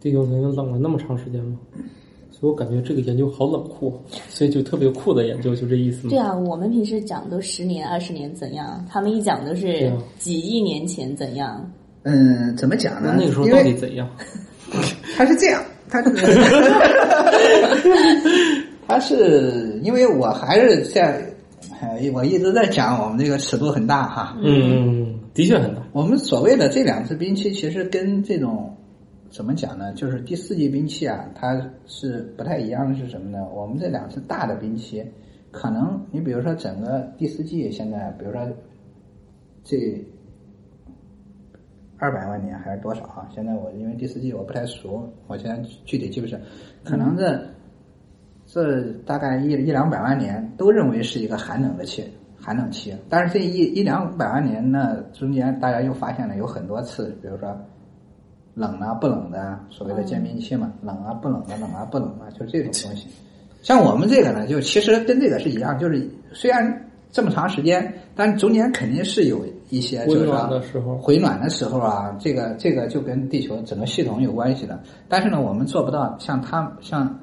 [0.00, 1.58] 地球曾经冷了那么长时间吗？
[2.30, 6.10] 所以我感觉这个研究好冷酷，所以就特别酷的研究，就这意思吗？
[6.10, 11.68] 对啊，我们平时讲都十年、二十年怎样，他们一讲都是几亿年前怎样。
[12.04, 13.12] 嗯，怎么讲呢？
[13.16, 14.08] 那那个时候到底怎样？
[15.16, 16.10] 他是这样，他是，
[18.86, 21.22] 他是因为我还是在，呃
[22.12, 24.38] 我一直在讲我们这个尺度很大哈。
[24.42, 25.82] 嗯，的确很大。
[25.92, 28.76] 我们所谓的这两次兵器，其实跟这种
[29.30, 29.92] 怎么讲呢？
[29.92, 33.46] 就是第四纪兵器啊，它是不太一样的是什么呢？
[33.54, 35.04] 我们这两次大的兵器，
[35.50, 38.40] 可能你比如说整个第四季现在，比如说
[39.64, 39.76] 这
[41.98, 43.28] 二百万年还是多少啊？
[43.34, 46.38] 现在我因为第四季我不太熟，我现在具体记不清，
[46.84, 47.38] 可能这、
[48.50, 52.02] 这大概一一两百万年都认为是一个寒冷的期，
[52.40, 52.96] 寒冷期。
[53.06, 57.54] 但是这一一两百万年呢，中间大家又发现了有很多次，比如说
[58.54, 63.06] 冷啊不冷的啊，所谓的间冰期嘛，冷啊不冷的，冷啊不冷的，就这种东西。
[63.60, 74.80] 像我们这个呢，就其实跟这个是一样，就是虽然这么长时间，但中间肯定是有一些就是说回暖的时候回暖的时候啊，这个这个就跟地球整个系统有关系的。
[75.06, 77.14] 但是呢，我们做不到像它像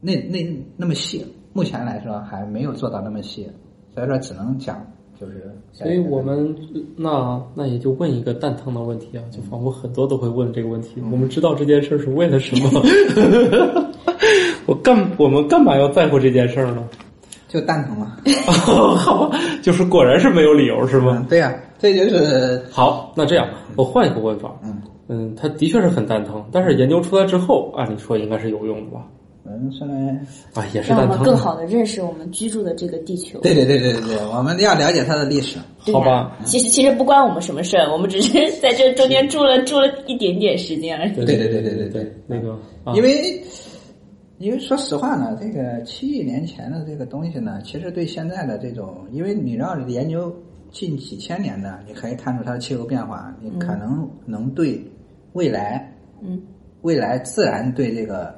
[0.00, 3.48] 那那那么细，目前来说还没有做到那么细，
[3.94, 4.84] 所以说只能讲
[5.18, 5.50] 就是。
[5.72, 6.54] 所以我们
[6.96, 11.00] 那那也就问一个蛋疼的问题啊，就仿佛很多都会问这个问题。
[11.10, 12.82] 我们知道这件事儿是为了什么？
[14.66, 16.84] 我干我们干嘛要在乎这件事儿呢？
[17.48, 21.16] 就蛋疼嘛， 好吧，就是果然是没有理由是吗？
[21.18, 29.06] 嗯，对呀、这就是好，那这样我换一个问法，嗯嗯，它的确是很蛋疼，但是研究出来之后，按理说应该是有用的吧？
[29.48, 30.12] 们算来
[30.54, 33.40] 啊，也是让我们更好的认识我们居住的这个地球。
[33.40, 35.58] 对对对对对我们要了解它的历史，
[35.92, 36.36] 好吧？
[36.44, 41.14] 其实其实不关我们什么事儿，我们只是在这中间住了住了一点点时间而已。
[41.14, 42.58] 对对对对对对，那个，
[42.94, 43.42] 因为
[44.38, 50.34] 因为说实话呢，这个七亿年前的这个东西呢，其实对现在的这种，因为你要研究
[50.70, 54.80] 近几千年的，你可以看出它的气候变化，你可能能对
[55.32, 56.40] 未来，嗯，
[56.82, 58.36] 未来自然对这个。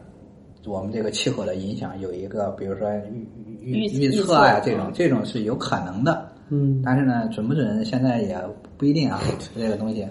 [0.70, 3.26] 我们这个气候的影响有一个，比如说预
[3.60, 6.28] 预预预测啊，这种这种是有可能的。
[6.52, 8.36] 嗯，但是呢，准不准现在也
[8.76, 9.20] 不一定啊，
[9.56, 10.06] 这个东西，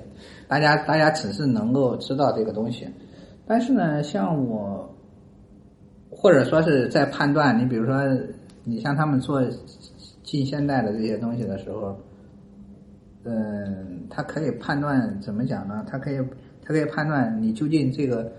[0.48, 2.88] 大家大家只是能够知道这个东西，
[3.46, 4.90] 但是呢，像我，
[6.10, 8.02] 或者说是在判断，你比如说，
[8.64, 9.42] 你像他们做
[10.24, 11.98] 近现代的这些东西的时候，
[13.26, 15.86] 嗯，他可以判断怎么讲呢？
[15.90, 16.18] 他可以
[16.62, 18.32] 他可以判断你究竟这个，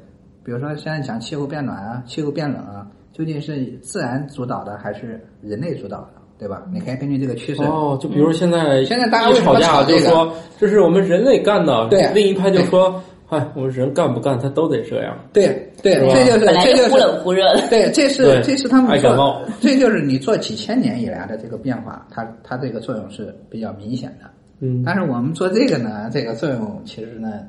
[0.44, 6.62] 比如说现在讲气候变暖啊，气候变冷啊，究竟是自然主导的还是人类主导的，对吧？
[6.72, 7.62] 你可以根据这个趋势。
[7.62, 15.16] 哦，就比如现在现在大家一吵架吵这个就说这是我们人类干的，对另一派就说，哎，我们人干不干他都得这样。
[15.32, 15.48] 对
[15.82, 17.68] 对，这就是本来这就是忽冷忽热的。
[17.68, 24.30] 对，这是这是他们做爱感冒，这就是你做几千年以来的这个变化，它它这个作用是比较明显的。
[24.60, 27.40] 嗯，但是我们做这个呢，这个作用其实呢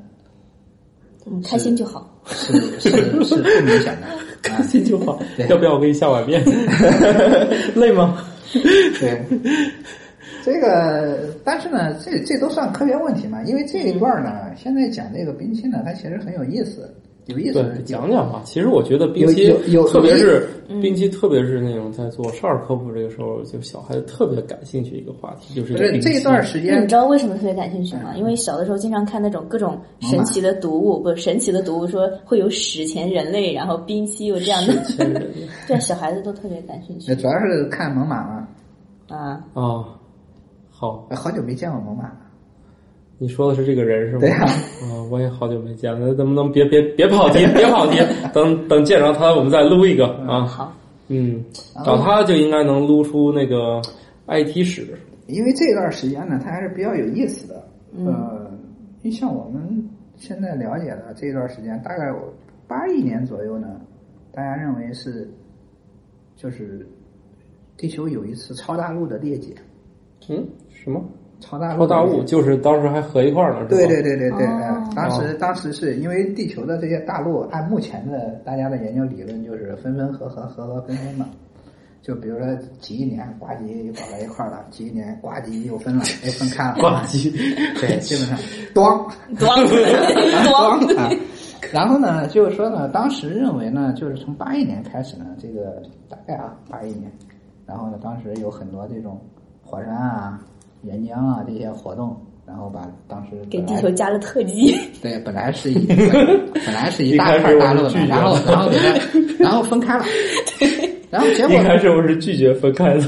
[1.26, 2.08] 嗯，开心就好。
[2.26, 2.90] 是是
[3.24, 4.06] 是不明显的。
[4.42, 5.20] 开心就好。
[5.48, 6.42] 要不要我给你下碗面？
[7.76, 8.26] 累吗？
[8.52, 9.22] 对，
[10.44, 13.40] 这个，但是呢，这这都算科学问题嘛？
[13.44, 16.92] 因为这一段呢，现在讲这个冰期呢，它其实很有意思，
[17.26, 18.42] 有意思对讲讲吧。
[18.44, 19.48] 其实我觉得冰期
[19.88, 28.14] 特别是嗯冰期，特别是那种在做少儿科普这个时候，就小孩子特别感兴趣一个话题，就是这段时间你知道为什么特别感兴趣吗？
[28.16, 34.74] 因为小的时候经常看那种各种神奇的读物，不是神奇的读物，说会有史前人类，然后冰期又这样的，
[35.68, 38.48] 对小孩子都特别感兴趣主要是看猛犸嘛，
[39.08, 39.40] 啊。
[39.54, 39.84] 哦。
[40.70, 42.16] 好，好久没见过猛犸了。
[43.18, 44.20] 你说的是这个人是吗？
[44.20, 47.98] 对呀啊，我也好久没见了，那能不能别别别跑题，别跑题，
[48.34, 50.44] 等 等见着他，我们再撸一个啊。
[50.44, 50.72] 好，
[51.08, 51.44] 嗯，
[51.84, 53.80] 找他就应该能撸出那个
[54.26, 54.98] IT 史。
[55.28, 57.64] 因为这段时间呢，它还是比较有意思的。
[58.06, 58.50] 呃，
[59.02, 62.12] 你像我们现在了解的这段时间，大概
[62.66, 63.80] 八亿年左右呢，
[64.32, 65.30] 大家认为是
[66.36, 66.84] 就是
[67.76, 69.54] 地球有一次超大陆的裂解，
[70.28, 71.00] 嗯，什么？
[71.42, 73.68] 超大陆超大的裂解雾就是当时还合一块儿了，是吧？
[73.70, 74.46] 对对对对对，
[74.94, 81.26] 当时当时是因为地球的这些大陆，按目前的大家的研究理论，就是分分合合，合合分分嘛。
[82.00, 82.46] 就比如说
[82.80, 87.30] 几亿年呱唧又搞到一块儿了，几亿年呱唧又分了，又分开了，呱唧。
[87.80, 88.36] 对，基本上
[88.74, 89.46] 咣 咣
[90.50, 91.08] 咣 咣啊，
[91.72, 97.08] 然后呢，就是说呢，当时认为呢，就是从八一年开始呢，这个大概啊，八一年，
[97.66, 99.20] 然后呢，当时有很多这种
[99.64, 100.40] 火山啊、
[100.82, 102.16] 岩浆啊这些活动，
[102.46, 104.76] 然后把当时给地球加了特技。
[105.02, 108.98] 对，本来是一本来是一大块大陆 的，然后然后给它
[109.38, 110.04] 然后分开了，
[111.10, 113.04] 然后结果一开始我是拒绝分开的，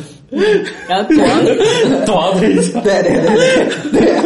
[0.88, 3.28] 然后咣，咣的一下，对对对
[3.92, 4.22] 对对，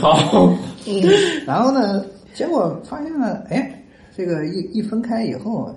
[0.00, 0.52] 好，
[1.46, 2.04] 然后呢，
[2.34, 3.84] 结果发现了，哎，
[4.16, 5.74] 这个一一分开以后，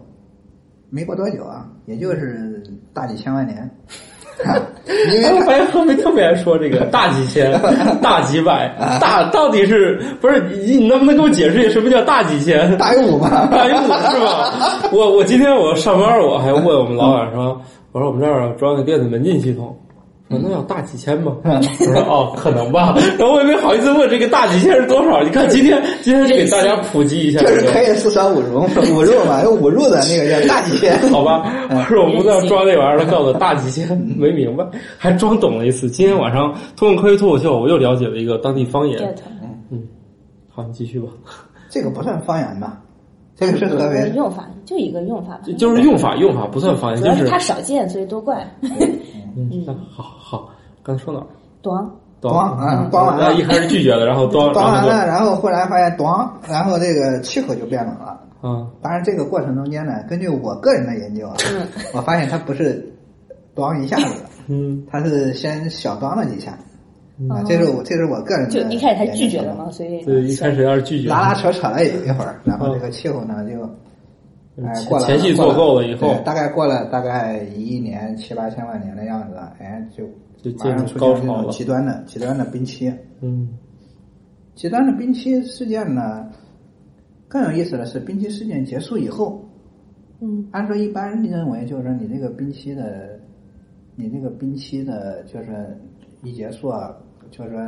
[0.89, 2.61] 没过多久啊，也就是
[2.93, 3.69] 大几千万年，
[4.87, 7.51] 因为哎我发现后面特别爱说这个大几千、
[8.01, 10.39] 大几百、大到底是不是？
[10.51, 12.77] 你你能不能给我解释一下什么叫大几千？
[12.77, 14.53] 大于五吧，大于五是吧？
[14.91, 17.59] 我我今天我上班我还问我们老板说，
[17.91, 19.75] 我说我们这儿装个电子门禁系统。
[20.29, 21.37] 说那要大几千吗？
[21.43, 22.93] 我说 哦，可能吧。
[23.17, 25.23] 然后我也没好意思问这个大几千是多少。
[25.23, 28.61] 你看今天 今天就给大家普及一下这是可以四舍五入
[28.93, 31.49] 五入嘛，有五入的那个叫大几千， 好吧？
[31.69, 34.65] 我说我们在装那玩意儿，他告诉我大几千，没明白，
[34.97, 35.89] 还装懂了一次。
[35.89, 38.99] 今天晚上通过科学脱口秀，我又了解了一个当地方言。
[38.99, 39.15] get
[40.49, 41.07] 好，你继续吧。
[41.69, 42.79] 这个不算方言吧？
[43.39, 45.41] 这个是河北，用法，就一个用法吧。
[45.57, 48.45] 就是用法用法不算方言，就是它少见，所以多怪。
[49.37, 50.49] 嗯，那好好，
[50.81, 51.27] 刚才说哪儿？
[51.61, 51.87] 咣，
[52.21, 53.33] 咣啊咣完了。
[53.35, 58.19] 一开始拒绝了，然后端，然后就装完了，然后后来发现咣，然后这个气候就变冷了。
[58.41, 61.35] 嗯，当然，这个过程中间呢，根据我个人的研究啊，
[61.93, 62.91] 我发现它不是
[63.55, 66.57] 咣一下子的，嗯，它是先小咣了几下。
[67.29, 73.67] 啊，这是我这是我个人的就一开始他拒绝了嘛，所以对，一开始要是拒绝，拉拉扯扯了一一会儿，然后这个气候呢就，
[74.65, 80.03] 哎，过了前戏做够了以后对大概过了大概一亿年七八千万年的样子，哎，就
[80.41, 82.91] 就进入马上出高潮了现这种极端的极端的冰期。
[83.21, 83.49] 嗯
[84.55, 86.27] 极端的冰期事件呢，
[87.27, 89.47] 更有意思的是，冰期事件结束以后，
[90.19, 93.19] 嗯，按说一般认为就是说你这个冰期的，
[93.95, 95.79] 你这个冰期的，就是
[96.23, 96.97] 一结束啊，
[97.29, 97.59] 就是说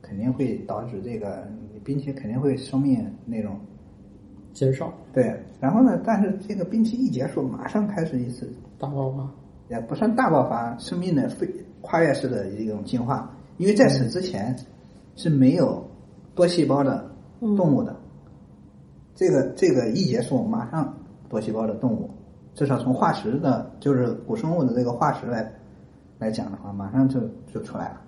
[0.00, 3.58] 肯定会导致这个你冰期肯定会生命那种
[4.52, 9.28] 减少对，然后呢，但是这个冰期一结束，马上开始一次大爆发，
[9.68, 11.48] 也不算大爆发，生命的飞
[11.80, 14.54] 跨越式的一种进化，因为在此之前
[15.16, 15.82] 是没有
[16.34, 17.10] 多细胞的
[17.40, 17.96] 动物的。
[19.14, 20.94] 这个这个一结束，马上
[21.28, 22.10] 多细胞的动物，
[22.54, 25.52] 至少从化石的，就是古生物的这个化石来
[26.18, 27.20] 来讲的话，马上就
[27.52, 28.00] 就出来了。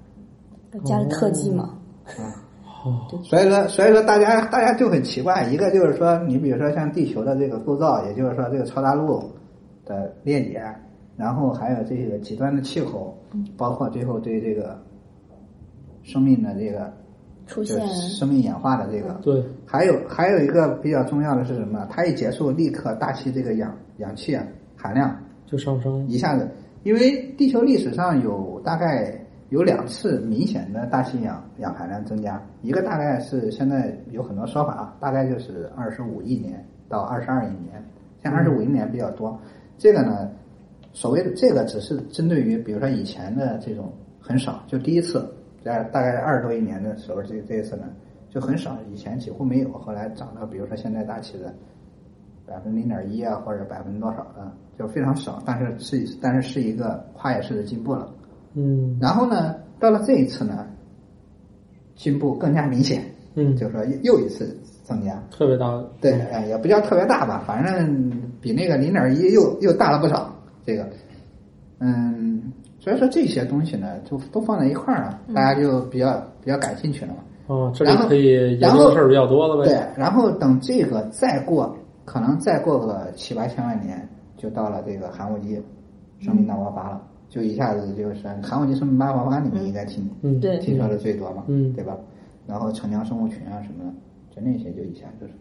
[0.85, 1.79] 加了特技嘛。
[3.23, 9.23] 所以说，所以说大家大家就很奇怪，一个就是说，你比如说像地球的这个构造，也就是说这个超大陆
[9.85, 10.63] 的裂解，
[11.17, 13.17] 然后还有这个极端的气候，
[13.57, 14.79] 包括最后对这个
[16.03, 16.93] 生命的这个
[17.47, 17.79] 出现。
[17.79, 21.87] 就是生命演化的这个，对，还有还有一个比较重要的是什么？
[21.91, 24.45] 它一结束，立刻大气这个氧氧气啊
[24.77, 25.15] 含量。
[25.47, 26.49] 就上升，一下子，
[26.85, 29.15] 因为地球历史上有大概
[29.51, 37.85] 有两次明显的大气氧氧含量增加，一个大概是现在有很多说法啊，大概就是二十五亿年到二十二亿年，
[38.23, 39.39] 像二十五亿年比较多。
[39.77, 40.31] 这个呢，
[40.93, 45.31] 所谓的这个只是针对于比如说以前的这种很少，就第一次
[45.63, 47.85] 在大概二十多亿年的时候，这这一次呢
[48.31, 51.55] 就很少，以前几乎没有，后来涨到比如说现在大气的
[52.47, 58.13] 百分之零点一啊，或者百分之多少的，就非常少，但是是但是是一个跨越式的进步了。
[58.55, 60.67] 嗯然后呢，到了这一次呢，
[61.95, 63.03] 进步更加明显，
[63.35, 65.23] 嗯，就是说又一次增加。
[65.31, 70.35] 特别大，对，哎，也不叫特别大吧，反正比那个零点一又又大了不少。
[70.67, 70.89] 这个，
[71.79, 77.19] 嗯，所以说这些东西呢，就都放在一块儿了，大家就比较比较感兴趣了嘛。
[77.47, 85.63] 哦，这里然后可以研然后究的事儿比较多了呗，对，然后等这个再过，可能再过个七八千万年，就到了这个寒武纪
[86.21, 91.97] 生命大爆发了，就一下子就是寒武纪生命大爆发，你们应该听、嗯对听说的最多嘛，嗯对吧？
[92.47, 93.93] 然后城墙生物群啊什么的，
[94.35, 95.33] 就那些就一下就是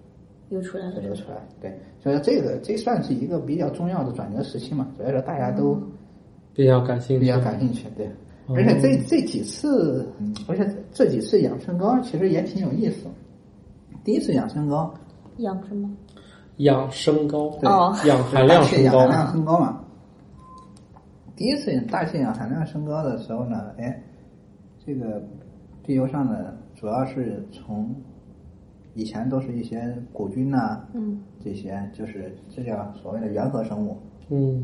[0.49, 1.13] 又出来了又。
[1.13, 5.77] 出来，对，所以说这个这算是一个比较重要的转折时期嘛，所以说大家都
[6.53, 8.05] 比较感兴趣，比较感兴趣，对。
[8.05, 10.05] 哦而且这这几次，
[10.49, 13.07] 而且这几次养身高其实也挺有意思。
[14.03, 14.93] 第一次养身高，
[15.37, 15.89] 养什么？
[16.57, 19.82] 养身高，对哦氧含量大气升高氧含，量升高嘛。
[21.35, 24.01] 第一次大气氧含量升高的时候呢，哎，
[24.85, 25.21] 这个
[25.83, 27.93] 地球上呢，主要是从
[28.93, 33.97] 以前都是一些古菌呐、嗯，这些就是这叫所谓的原核生物，
[34.29, 34.63] 嗯。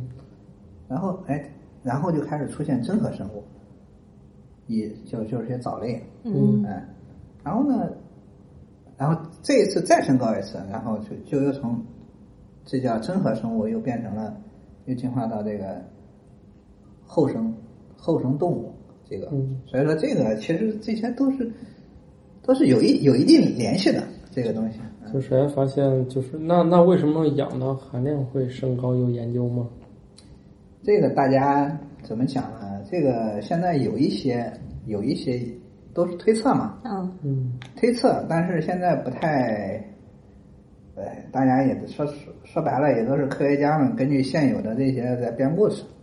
[0.87, 1.43] 然后哎，
[1.81, 3.43] 然后就开始出现真核生物，
[4.67, 6.63] 也就就是些藻类，嗯。
[6.65, 6.87] 哎，
[7.43, 7.89] 然后呢，
[8.95, 11.83] 然后这一次再升高一次，然后就就又从
[12.63, 14.37] 这叫真核生物又变成了
[14.85, 15.83] 又进化到这个
[17.11, 17.51] 后生
[17.97, 18.71] 后生动物
[19.09, 21.51] 这个，嗯所以说这个其实这些都是
[22.43, 24.79] 都是有一有一定联系的这个东西。
[25.11, 28.93] 就是还发现，就是那那为什么氧的含量会升高？
[28.93, 29.67] 有研究吗？
[30.83, 32.79] 这个大家怎么讲呢？
[32.91, 34.53] 这个现在有一些
[34.85, 35.41] 有一些
[35.95, 39.83] 都是推测嘛，嗯嗯推测，但是现在不太，
[40.93, 45.98] 呃，大家也说说说白了，也都是科学家们根据现有的这些在编故事，嗯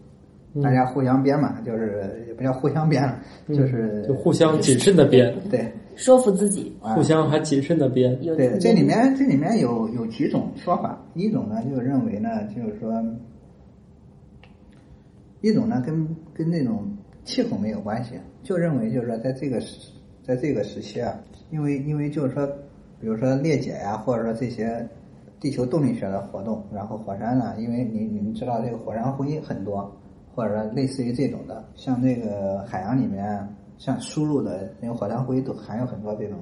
[0.62, 5.72] 大家互相编嘛，就是也不叫互相编了，就是就互相谨慎的编，对。
[5.94, 6.76] 说服自己。
[6.82, 6.94] 啊。
[6.94, 8.18] 互相还谨慎的编。
[8.20, 12.92] 对，这里面这里面有有几种说法，一种呢就认为呢，就是说，
[15.40, 16.86] 一种呢跟跟那种
[17.24, 19.90] 气候没有关系，就认为就是说在这个时
[20.22, 21.18] 在这个时期啊，
[21.50, 22.46] 因为因为就是说，
[23.00, 24.86] 比如说裂解呀、或者说这些
[25.40, 29.90] 地球动力学的活动，然后火山呢，因为你你们知道这个火山灰很多，
[30.36, 36.38] 或者说类似于这种的，像这个海洋里面像输入的那个火山灰都含有很多这种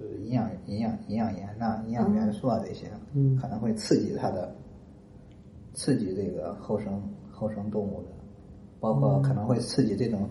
[0.00, 4.50] 呃营养营养营养盐呐、营养元素啊这些，嗯可能会刺激它的
[5.74, 8.08] 刺激这个后生后生动物的，
[8.80, 10.28] 包括可能会刺激这种，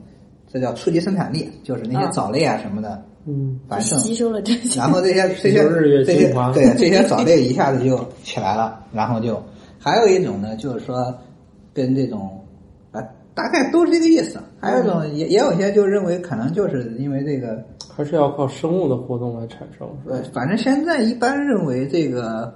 [0.47, 9.41] 这叫初级生产力，就是那些啊藻类啊什么的嗯繁盛，吸收了这些，然后这些 这些日月这些对这些藻类一下子就起来了，然后就
[9.79, 11.13] 还有一种呢，就是说
[11.73, 12.42] 跟这种啊
[13.35, 17.63] 大概都是这个意思，还有一种也也有些就认为可能就是因为这个
[17.95, 22.53] 还是要靠生物的活动来产生，是吧呃，反正现在一般认为这个，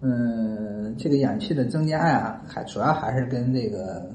[0.00, 4.10] 嗯，这个氧气的增加呀，还主要还是跟这个，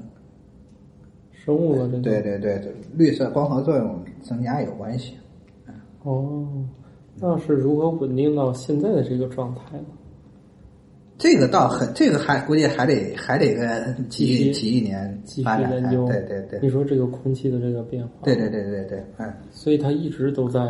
[1.32, 5.16] 生物的对对对对，绿色光合作用增加有关系。
[6.02, 6.46] 哦，
[7.18, 9.84] 那是如何稳定到现在的这个状态呢？
[11.24, 20.60] 这个倒很，这个还估计还得还得个几几亿年发展才，研究，对对对你，说这个空气的这个变化，对对对对对，嗯所以它一直都在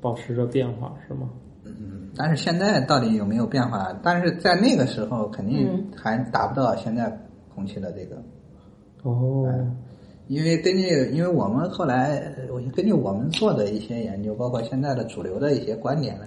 [0.00, 1.30] 保持着变化，是吗？
[1.64, 2.10] 嗯。
[2.16, 3.96] 但是现在到底有没有变化？
[4.02, 7.16] 但是在那个时候肯定嗯还达不到现在
[7.54, 8.16] 空气的这个
[9.04, 9.76] 哦，嗯
[10.26, 16.24] 因为根据，因为我们后来，呃我根据我们做的一些研究，包括现在的主流的一些观点呢，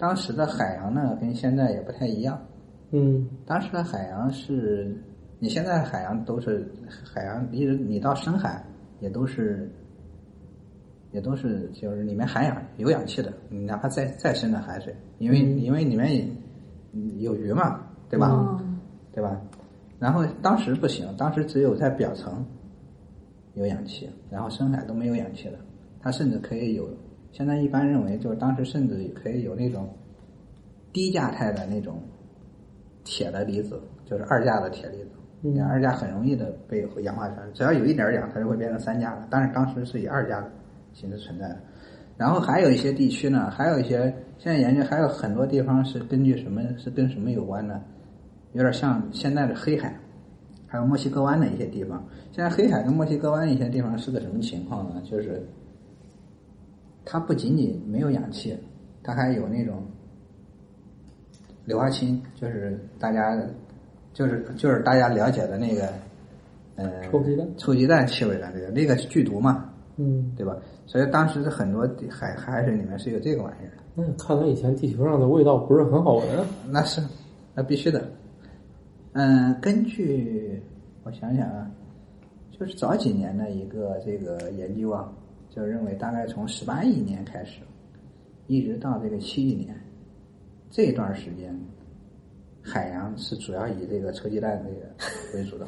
[0.00, 2.40] 当时的海洋呢跟现在也不太一样。
[2.92, 4.96] 嗯当时的海洋是，
[5.38, 8.64] 你现在的海洋都是海洋，一直你到深海
[8.98, 9.70] 也都是，
[11.12, 16.26] 也都是就是里面含氧有氧气的，你哪怕再再深的海水，因为、因为里面也
[17.22, 18.28] 有鱼嘛，对吧？
[18.28, 18.60] 哦
[19.12, 19.40] 对吧？
[19.98, 22.44] 然后当时不行，当时只有在表层
[23.54, 25.58] 有氧气，然后深海都没有氧气的。
[26.00, 26.88] 它甚至可以有，
[27.32, 29.88] 现在一般认为就是当时甚至可以有那种
[30.92, 32.02] 低价态的那种
[33.04, 35.10] 铁的离子，就是二价的铁离子。
[35.42, 39.26] 嗯你二价很容易的被氧化成，只要有一点氧，它就会变成三价的。
[39.30, 40.52] 但是当时是以二价的
[40.92, 41.58] 形式存在的。
[42.18, 47.80] 然后还有一些地区呢，还有一些现在研究还有很多地方是根据什么是跟什么有关的，
[48.52, 49.98] 有点像现在的黑海，
[50.66, 52.06] 还有墨西哥湾的一些地方。
[52.32, 55.00] 现在黑海跟墨西哥湾一些地方是个什么情况呢？
[55.10, 55.42] 就是
[57.10, 58.56] 它不仅仅没有氧气，
[59.02, 59.82] 它还有那种
[61.64, 63.36] 硫化氢，就是大家
[64.12, 65.88] 就是就是大家了解的那个
[66.76, 70.56] 呃臭鸡蛋臭鸡蛋气味的这个那个剧毒嘛，嗯，对吧？
[70.86, 73.82] 所以当时的很多海海水里面是有这个玩意儿的。
[73.96, 76.46] 那看来以前地球上的味道不是很好闻啊。
[76.68, 77.02] 那是，
[77.56, 78.08] 那必须的。
[79.14, 80.62] 嗯，根据
[81.02, 81.68] 我想想啊，
[82.52, 85.12] 就是早几年的一个这个研究啊，
[85.50, 87.60] 就认为大概从十八亿年开始，
[88.46, 89.74] 一直到这个七亿年
[90.70, 91.54] 这段时间，
[92.62, 95.66] 海洋是主要以这个臭鸡蛋这个为主的。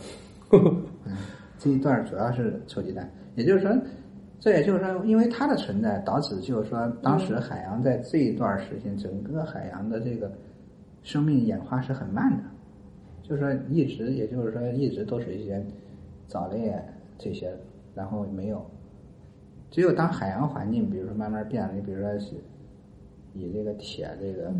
[1.04, 1.16] 嗯，
[1.58, 3.76] 这一段主要是臭鸡蛋，也就是说，
[4.38, 10.30] 这也就是说，因为它的存在，导致就是说，当时海洋在这一段时间，整个海洋的这个
[11.02, 12.44] 生命演化是很慢的，
[13.22, 15.64] 就是说一直，也就是说一直都是一些
[16.28, 16.80] 藻类啊
[17.18, 17.52] 这些，
[17.94, 18.64] 然后没有，
[19.72, 22.36] 只有当海洋环境，比如说慢慢变了，你比如说是
[23.34, 24.52] 以这个铁这个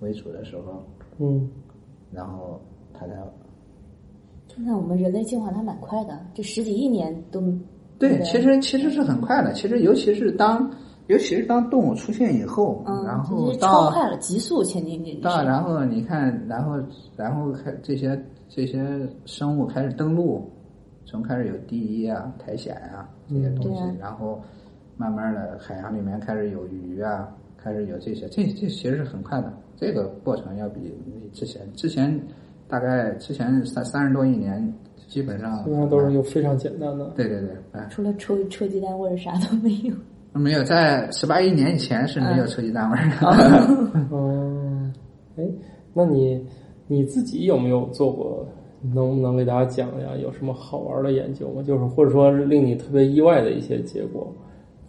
[0.00, 0.84] 为主的时候，
[1.18, 1.50] 嗯，
[2.12, 2.60] 然后
[2.92, 3.14] 它才
[4.56, 7.40] 那我们人类进化的还蛮快的，这十几亿年都
[7.98, 9.52] 对，其实其实是很快的。
[9.54, 10.70] 其实尤其是当，
[11.06, 16.72] 尤其是当动物出现以后，嗯，然后到超快了，急速前进，进到然后你看，然后
[17.16, 20.48] 然后开这些这些生物开始登陆，
[21.04, 24.40] 从开始有第一啊、苔藓啊这些东西，然后
[24.96, 30.94] 慢慢的海洋里面开始有鱼啊，开始有这些，这这其实是很快的，这个过程要比
[31.32, 32.20] 之前之前
[32.68, 34.72] 大概之前三三十多亿年，
[35.06, 37.06] 基本上基本上都是有非常简单的。
[37.16, 39.94] 对对对，哎，除了臭臭鸡蛋味儿啥都没有。
[40.36, 44.06] 没有在十八亿年以前是没有臭鸡蛋味儿的。
[44.10, 44.92] 嗯，
[45.38, 45.44] 哎，
[45.92, 46.44] 那你
[46.88, 48.44] 你自己有没有做过？
[48.92, 51.62] 能不能给大家讲一下有什么好玩的研究吗？
[51.62, 54.30] 就是或者说令你特别意外的一些结果，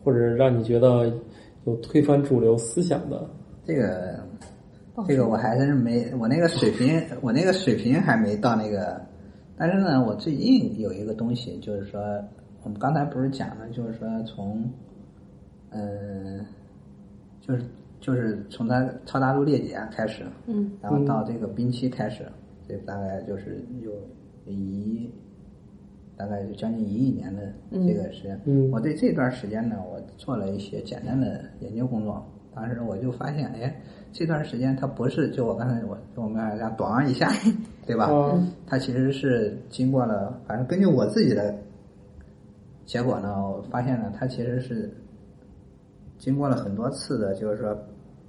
[0.04, 1.12] 或者让你觉得
[1.66, 3.30] 有推翻主流思想的？
[3.64, 4.20] 这个
[5.08, 9.02] 这个我还是没，我那个水平，我那个水平还没到那个。
[9.58, 12.02] 但是呢，我最近有一个东西，就是说，
[12.64, 14.70] 我们刚才不是讲了，就是说从，
[15.70, 16.46] 嗯，
[17.39, 17.64] 就是
[18.02, 22.26] 就是从它超大陆裂解开始，嗯，然后到这个冰期开始，
[22.68, 23.91] 这大概就是有
[24.45, 25.09] 一，
[26.18, 28.39] 大概就将近一亿年的这个时间。
[28.45, 32.26] 嗯我对这段时间呢，我做了一些简单的研究工作。
[32.53, 33.76] 当时我就发现，哎，
[34.13, 37.30] 这段时间它不是就我刚才我我们大家短一下，
[37.86, 38.09] 对吧？
[38.09, 41.53] 嗯它其实是经过了，反正根据我自己的
[42.86, 44.89] 结果呢，我发现呢，它其实是
[46.18, 47.78] 经过了很多次的，就是说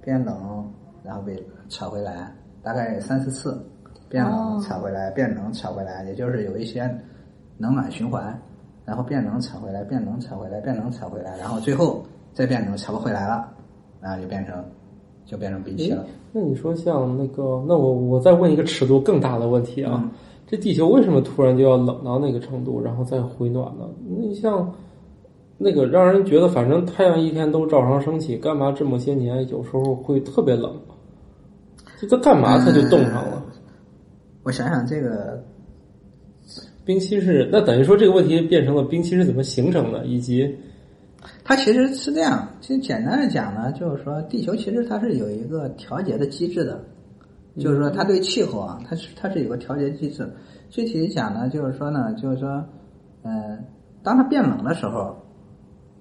[0.01, 0.69] 变冷，
[1.05, 2.29] 然后被扯回来，
[2.61, 3.57] 大概三四次，
[4.09, 6.83] 变冷哦扯回来，变冷扯回来，也就是有一些
[7.57, 8.39] 冷暖循环，
[8.85, 12.03] 然后变冷扯回来，变冷扯回来，变冷扯回来，然后最后
[12.33, 13.47] 再变冷扯不回来了，
[14.01, 14.63] 然后就变成
[15.25, 16.05] 就变成冰期了。
[16.31, 20.11] 那你说像那个，那我我再问一个尺度更大的问题啊，嗯
[20.45, 23.85] 这地球为什么突然就要冷到那个程度，然后再回暖呢？
[24.07, 24.71] 你像
[25.57, 30.73] 那个让人觉得，反正太阳一天都照常升起，干嘛这么些年有时候会特别冷？
[31.99, 33.43] 这它干嘛它就冻上了？
[34.47, 35.43] 我想想这个
[36.85, 40.57] 冰期是那等于说这个问题变成了冰期是怎么形成的，以及
[41.43, 46.81] 它其实是这样，其实简单的讲呢，就是说地球其实它是有一个调节的机制的，
[47.59, 50.25] 就是说它对气候啊，它是它是有个调节机制。
[50.69, 52.65] 具体讲呢，就是说呢，就是说，
[53.23, 53.61] 嗯、
[54.01, 55.13] 当它变冷的时候，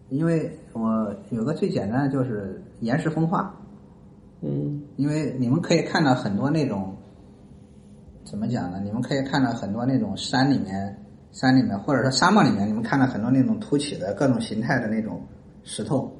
[0.08, 3.52] 因为我有个最简单的就是岩石风化，
[4.40, 6.95] 嗯因为你们可以看到很多那种，
[8.36, 8.78] 怎么讲呢？
[8.84, 10.94] 你们可以看到很多那种山里面、
[11.32, 15.22] 山里面，或者说沙漠里面，你们看到很多那种凸起的各种形态的那种
[15.64, 16.14] 石头。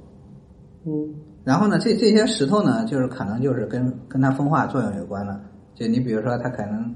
[0.87, 1.15] 嗯
[1.45, 5.39] 然后呢，这这些石头呢，就是可能就是跟跟它风化作用有关了。
[5.75, 6.95] 就你比如说，它可能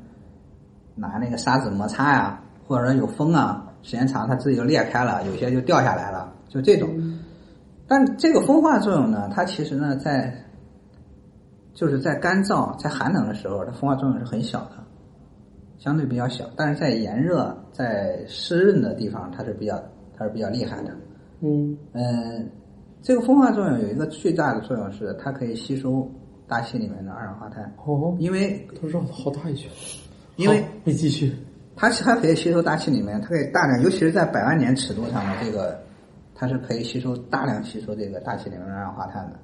[0.95, 6.89] 拿那个沙子摩擦呀、或者说有风啊，时间长它自己就裂开了，有些就掉下来了，就这种。
[7.87, 10.35] 但这个风化作用呢，它其实呢，在
[11.75, 14.80] 就是在干燥、在寒冷的时候，它风化作用是很小的，
[15.81, 16.45] 相对比较小。
[16.55, 19.83] 但是在炎热、在湿润的地方，它是比较
[20.16, 20.93] 它是比较厉害的。
[21.41, 22.49] 嗯嗯，
[23.03, 26.09] 这个风化作用有一个最大的作用是，它可以吸收
[26.47, 29.68] 大气里面的二氧化碳，哦，因为它绕了好大一圈。
[30.37, 31.35] 因为你继续，
[31.74, 35.78] 它它可以吸收大气里面，它可以大量，尤其是在百万年尺度上的这个，
[36.35, 39.39] 它是可以吸收大量吸收这个大气里面的二氧化碳的。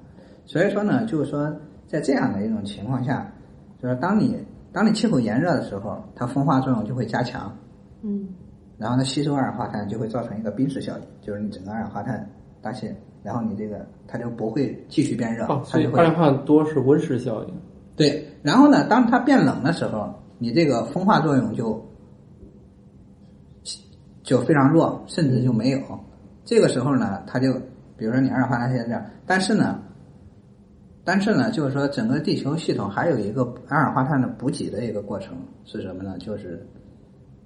[0.45, 1.51] 所以说呢，就是说
[1.87, 3.31] 在这样的一种情况下，
[3.81, 4.37] 就是当你
[4.77, 7.51] 当你气候炎热的时候，它风化作用就会加强，
[8.03, 8.27] 嗯
[8.77, 12.29] 然后呢吸收二氧化碳就会造成一个冰释效应，就是你整个二氧化碳
[12.61, 12.87] 大气，
[13.23, 17.53] 然后你这个它就不会继续变热，啊，它就会所以二氧化碳多是温室效应。
[17.95, 21.83] 对，然后呢，当它变冷的时候，你这个风化作用就
[24.21, 25.79] 就非常弱，甚至就没有。
[26.45, 27.51] 这个时候呢，它就
[27.97, 29.79] 比如说你二氧化碳现在这样，但是呢，
[31.07, 36.17] 但是呢，就是说整个地球系统还有一个二氧化碳的补给的一个过程是什么呢？
[36.19, 36.67] 就是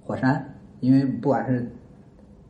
[0.00, 0.44] 火山，
[0.80, 1.70] 因为不管是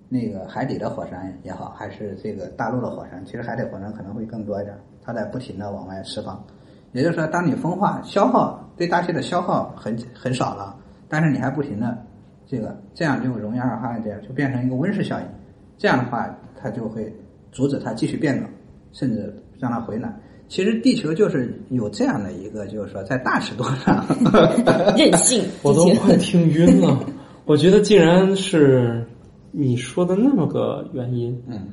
[0.09, 6.43] 那个海底的火山也好，还是这个大陆的火山，其实海底火山可能会更多一点，它在不停的往外释放。
[6.93, 10.75] 也就是说，当你风化消耗对大气的消耗很很少了，
[11.11, 12.07] 但是你还不停的
[12.47, 15.27] 这个这样就容易二氧化碳这样就变成一个温室效应，
[15.77, 17.15] 这样的话它就会
[17.51, 18.49] 阻止它继续变冷，
[18.93, 20.11] 甚至让它回暖。
[20.53, 24.05] 其实地球就是有这样的一个，就是说在大尺度上，
[24.99, 27.07] 任性， 我都快听晕了。
[27.47, 29.03] 我觉得既然是
[29.51, 31.43] 你说的那么个原因。
[31.49, 31.69] 嗯，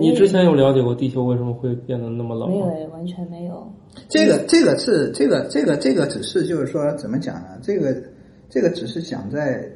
[0.00, 2.54] 你之前有了解过地球为什么会变得那么冷吗？
[2.54, 3.68] 没有哎，完全没有。
[4.08, 7.58] 这个这个是这个这个这个只是就是说怎么讲呢？
[7.60, 8.00] 这个
[8.48, 9.68] 这个只是讲在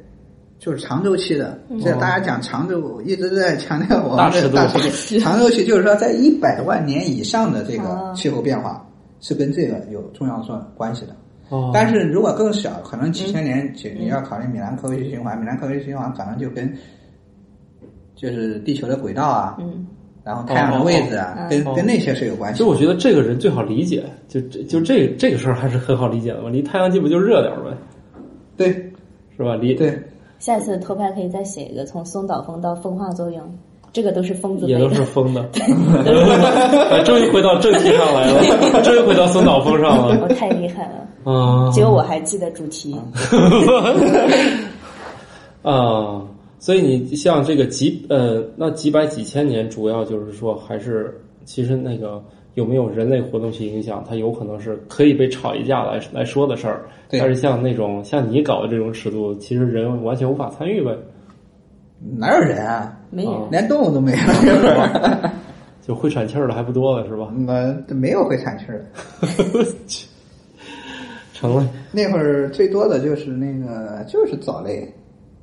[0.65, 8.83] 就是长周期的，这大家讲长周一直在强调我们的大尺度大尺度，长周期就是说在一百万年以上的这个哦气候变化
[9.19, 11.15] 是跟这个有重要算关系的。
[11.49, 16.73] 哦，但是如果更小，可能几千年，其你要考虑米兰科维奇循环，米兰科维奇循环可能就跟
[18.15, 19.85] 就是地球的轨道啊，嗯
[20.23, 22.67] 然后太阳的位置啊，跟跟那些是有关系就。
[22.67, 26.49] 我觉得这个人最好理解，就这就这这个事儿还是很好理解的嘛。
[26.49, 27.77] 离太阳近不就热点儿呗，
[28.57, 28.91] 对
[29.37, 29.55] 是吧？
[29.55, 29.95] 离对，
[30.39, 33.41] 下次偷拍可以再写一个从松岛风到风化作用，
[33.91, 35.49] 这个都是疯子也都是风的。
[36.91, 40.33] 哎终于回到正题上来了，终于回到松岛风上了我了。
[40.35, 42.95] 太厉害了，啊，只有我还记得主题。
[45.63, 46.21] 啊，
[46.59, 52.21] 所以你像这个几呃，那几百几千年，主要就是说还是其实那个
[52.55, 56.85] 有没有人类活动去影响，它有可能是可以被吵一架来来说的事儿。
[57.11, 60.91] 但是像那种像你搞的这种尺度，其实人完全无法参与呗，
[62.17, 62.97] 哪有人啊？
[63.11, 64.17] 没有，连动物都没有，
[65.85, 67.31] 就会喘气儿的还不多了，是吧？
[67.31, 69.65] 那没有会喘气儿的。
[71.33, 74.89] 成了，那会儿最多的就是那个就是藻类，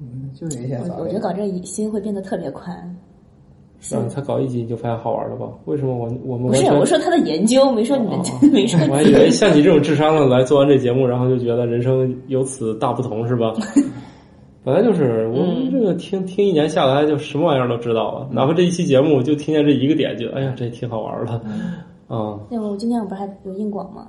[0.01, 1.21] 嗯，就是一些藻类我我觉得。
[1.21, 2.97] 搞这个心会变得特别宽。
[3.85, 5.47] 是啊，才搞一集你就发现好玩了吧？
[5.65, 8.19] 为什么我我们不是，我说他的研究，没说你们，
[8.53, 13.53] 没说我还以为像你这种智商的来做完这节目，然后就觉得人生由此大不同，是吧？
[14.65, 18.29] 本来就是我们这个听听一年下来，就什么玩意儿都知道了。
[18.31, 21.33] 哪怕这一期节目就听见这一个点，觉得哎呀，这挺好玩的。
[22.07, 24.07] 啊、那我今天我不是还有硬广吗？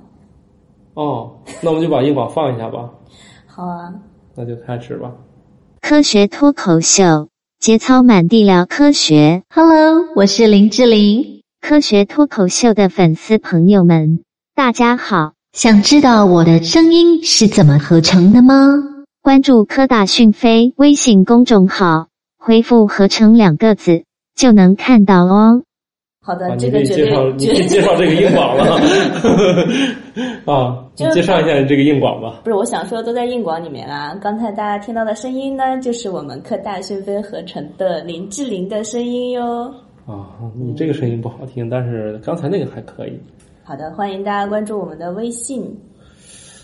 [0.94, 2.88] 哦，那我们就把硬广放一下吧，
[3.46, 3.92] 好啊，
[4.36, 5.10] 那就开始吧。
[5.80, 7.28] 科学脱口秀，
[7.60, 9.42] 节操满地聊科学。
[9.48, 11.42] Hello，我是林志玲。
[11.62, 14.20] 科学脱口秀的粉丝朋友们，
[14.54, 15.32] 大家好！
[15.52, 18.54] 想知道我的声音是怎么合成的吗？
[19.22, 24.04] 关注科大讯飞微信公众号，回复“合成”两个字
[24.36, 25.62] 就能看到哦。
[26.20, 28.74] 好的，啊，这个绝介绍，对你可以介绍这个硬广了。
[30.52, 32.40] 啊，你就是介绍一下你这个硬广吧。
[32.44, 34.16] 不是我想说，都在硬广里面啦。
[34.22, 39.74] 刚才大家听到的声音呢，就是我们科大讯飞合成的林志玲的声音哟。
[40.06, 43.20] 啊，你这个声音不好听，但是刚才那个还可以。
[43.64, 45.64] 好的，欢迎大家关注我们的微信，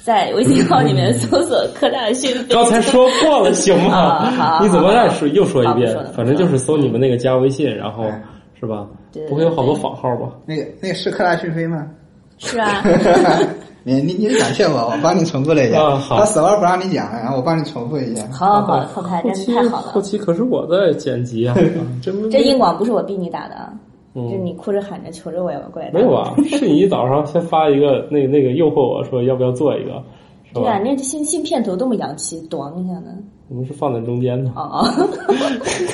[0.05, 2.53] 在微信号里面搜索“科大讯飞”。
[2.55, 3.97] 刚才说过了，行吗？
[3.97, 6.05] 啊好好你怎么再说又说一遍说？
[6.12, 8.22] 反正就是搜你们那个加微信，然后哎
[8.61, 8.87] 是吧？
[9.11, 10.31] 对不会有好多仿号吧？
[10.47, 11.89] 那个那个是科大讯飞吗？
[12.37, 12.83] 是啊，
[13.85, 15.83] 你你你感谢我，我帮你重复了一下。
[15.83, 18.26] 啊好他死活不让你讲，然后我帮你重复一下。
[18.31, 19.93] 好好好，后排真太好了。
[19.93, 23.72] 后期可是我在剪辑啊，啊 真这硬广不是我逼你打的啊，
[24.14, 25.99] 嗯就是你哭着喊着求着我要过来打。
[25.99, 26.35] 没有啊？
[26.49, 30.03] 是你一早上先发一个那那个诱惑我说要不要做一个，
[30.49, 30.83] 是对啊，吧？
[30.85, 33.12] 那新新片头多么洋气，咣一下呢。
[33.49, 34.85] 我们是放在中间的，哦哦，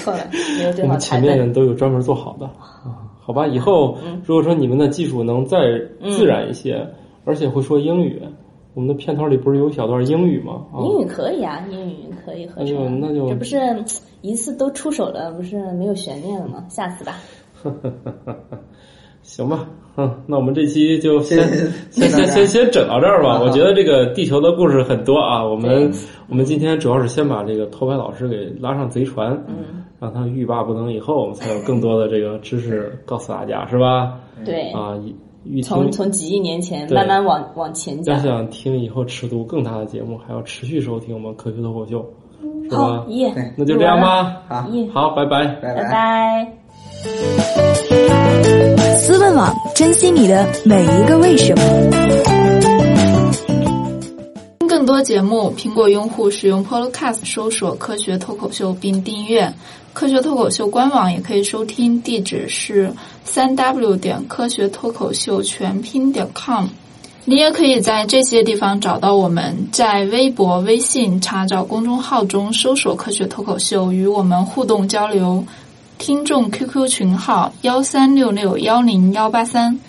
[0.02, 0.20] 错了，
[0.58, 1.22] 没有对好们前。
[1.22, 3.06] 面都有专门做好的啊。
[3.20, 5.58] 好吧，以后嗯如果说你们的技术能再
[6.10, 6.86] 自然一些，
[7.26, 8.22] 而且会说英语，
[8.72, 10.64] 我们的片头里不是有一小段英语吗？
[10.72, 13.00] 啊，英语可以啊，英语可以合那就成。
[13.00, 13.58] 那就这不是
[14.22, 16.64] 一次都出手了，不是没有悬念了吗？
[16.70, 17.14] 下次吧。
[19.22, 21.36] 行吧，嗯，那我们这期就先
[21.90, 23.40] 先先先先整到这儿吧。
[23.42, 25.90] 我觉得这个地球的故事很多啊，我们
[26.28, 34.20] 我们今天主要是先把这个偷拍老师给拉上贼船，嗯，让他欲罢不能，以后我们才有更多的这个知识告诉大家，是吧？
[34.44, 35.12] 对，啊，欲
[35.62, 38.22] 从从几亿年前慢慢往往前要讲。
[38.22, 42.04] 想听以后尺度更大的节目，还要持续收听我们科学脱口秀，
[42.64, 42.76] 是吧，？
[42.76, 45.46] 好耶，对那就这样吧，好，好，拜拜。
[45.62, 45.90] 拜拜拜。
[45.90, 46.52] 拜。
[48.96, 52.25] 思问网，珍惜你的每一个为什么。
[54.86, 59.52] 多节目，苹果用户使用 Podcast 搜索“科学脱口秀”并订阅。
[59.92, 62.92] 科学脱口秀官网也可以收听，地址是
[63.24, 66.66] 三 w 点科学脱口秀全拼点 com。
[67.24, 75.44] 你也可以在这些地方找到我们，在微博、微信查找公众号中搜索“科学脱口秀”，与我们互动交流。
[75.98, 79.80] 听众 QQ 群号：幺三六六幺零幺八三。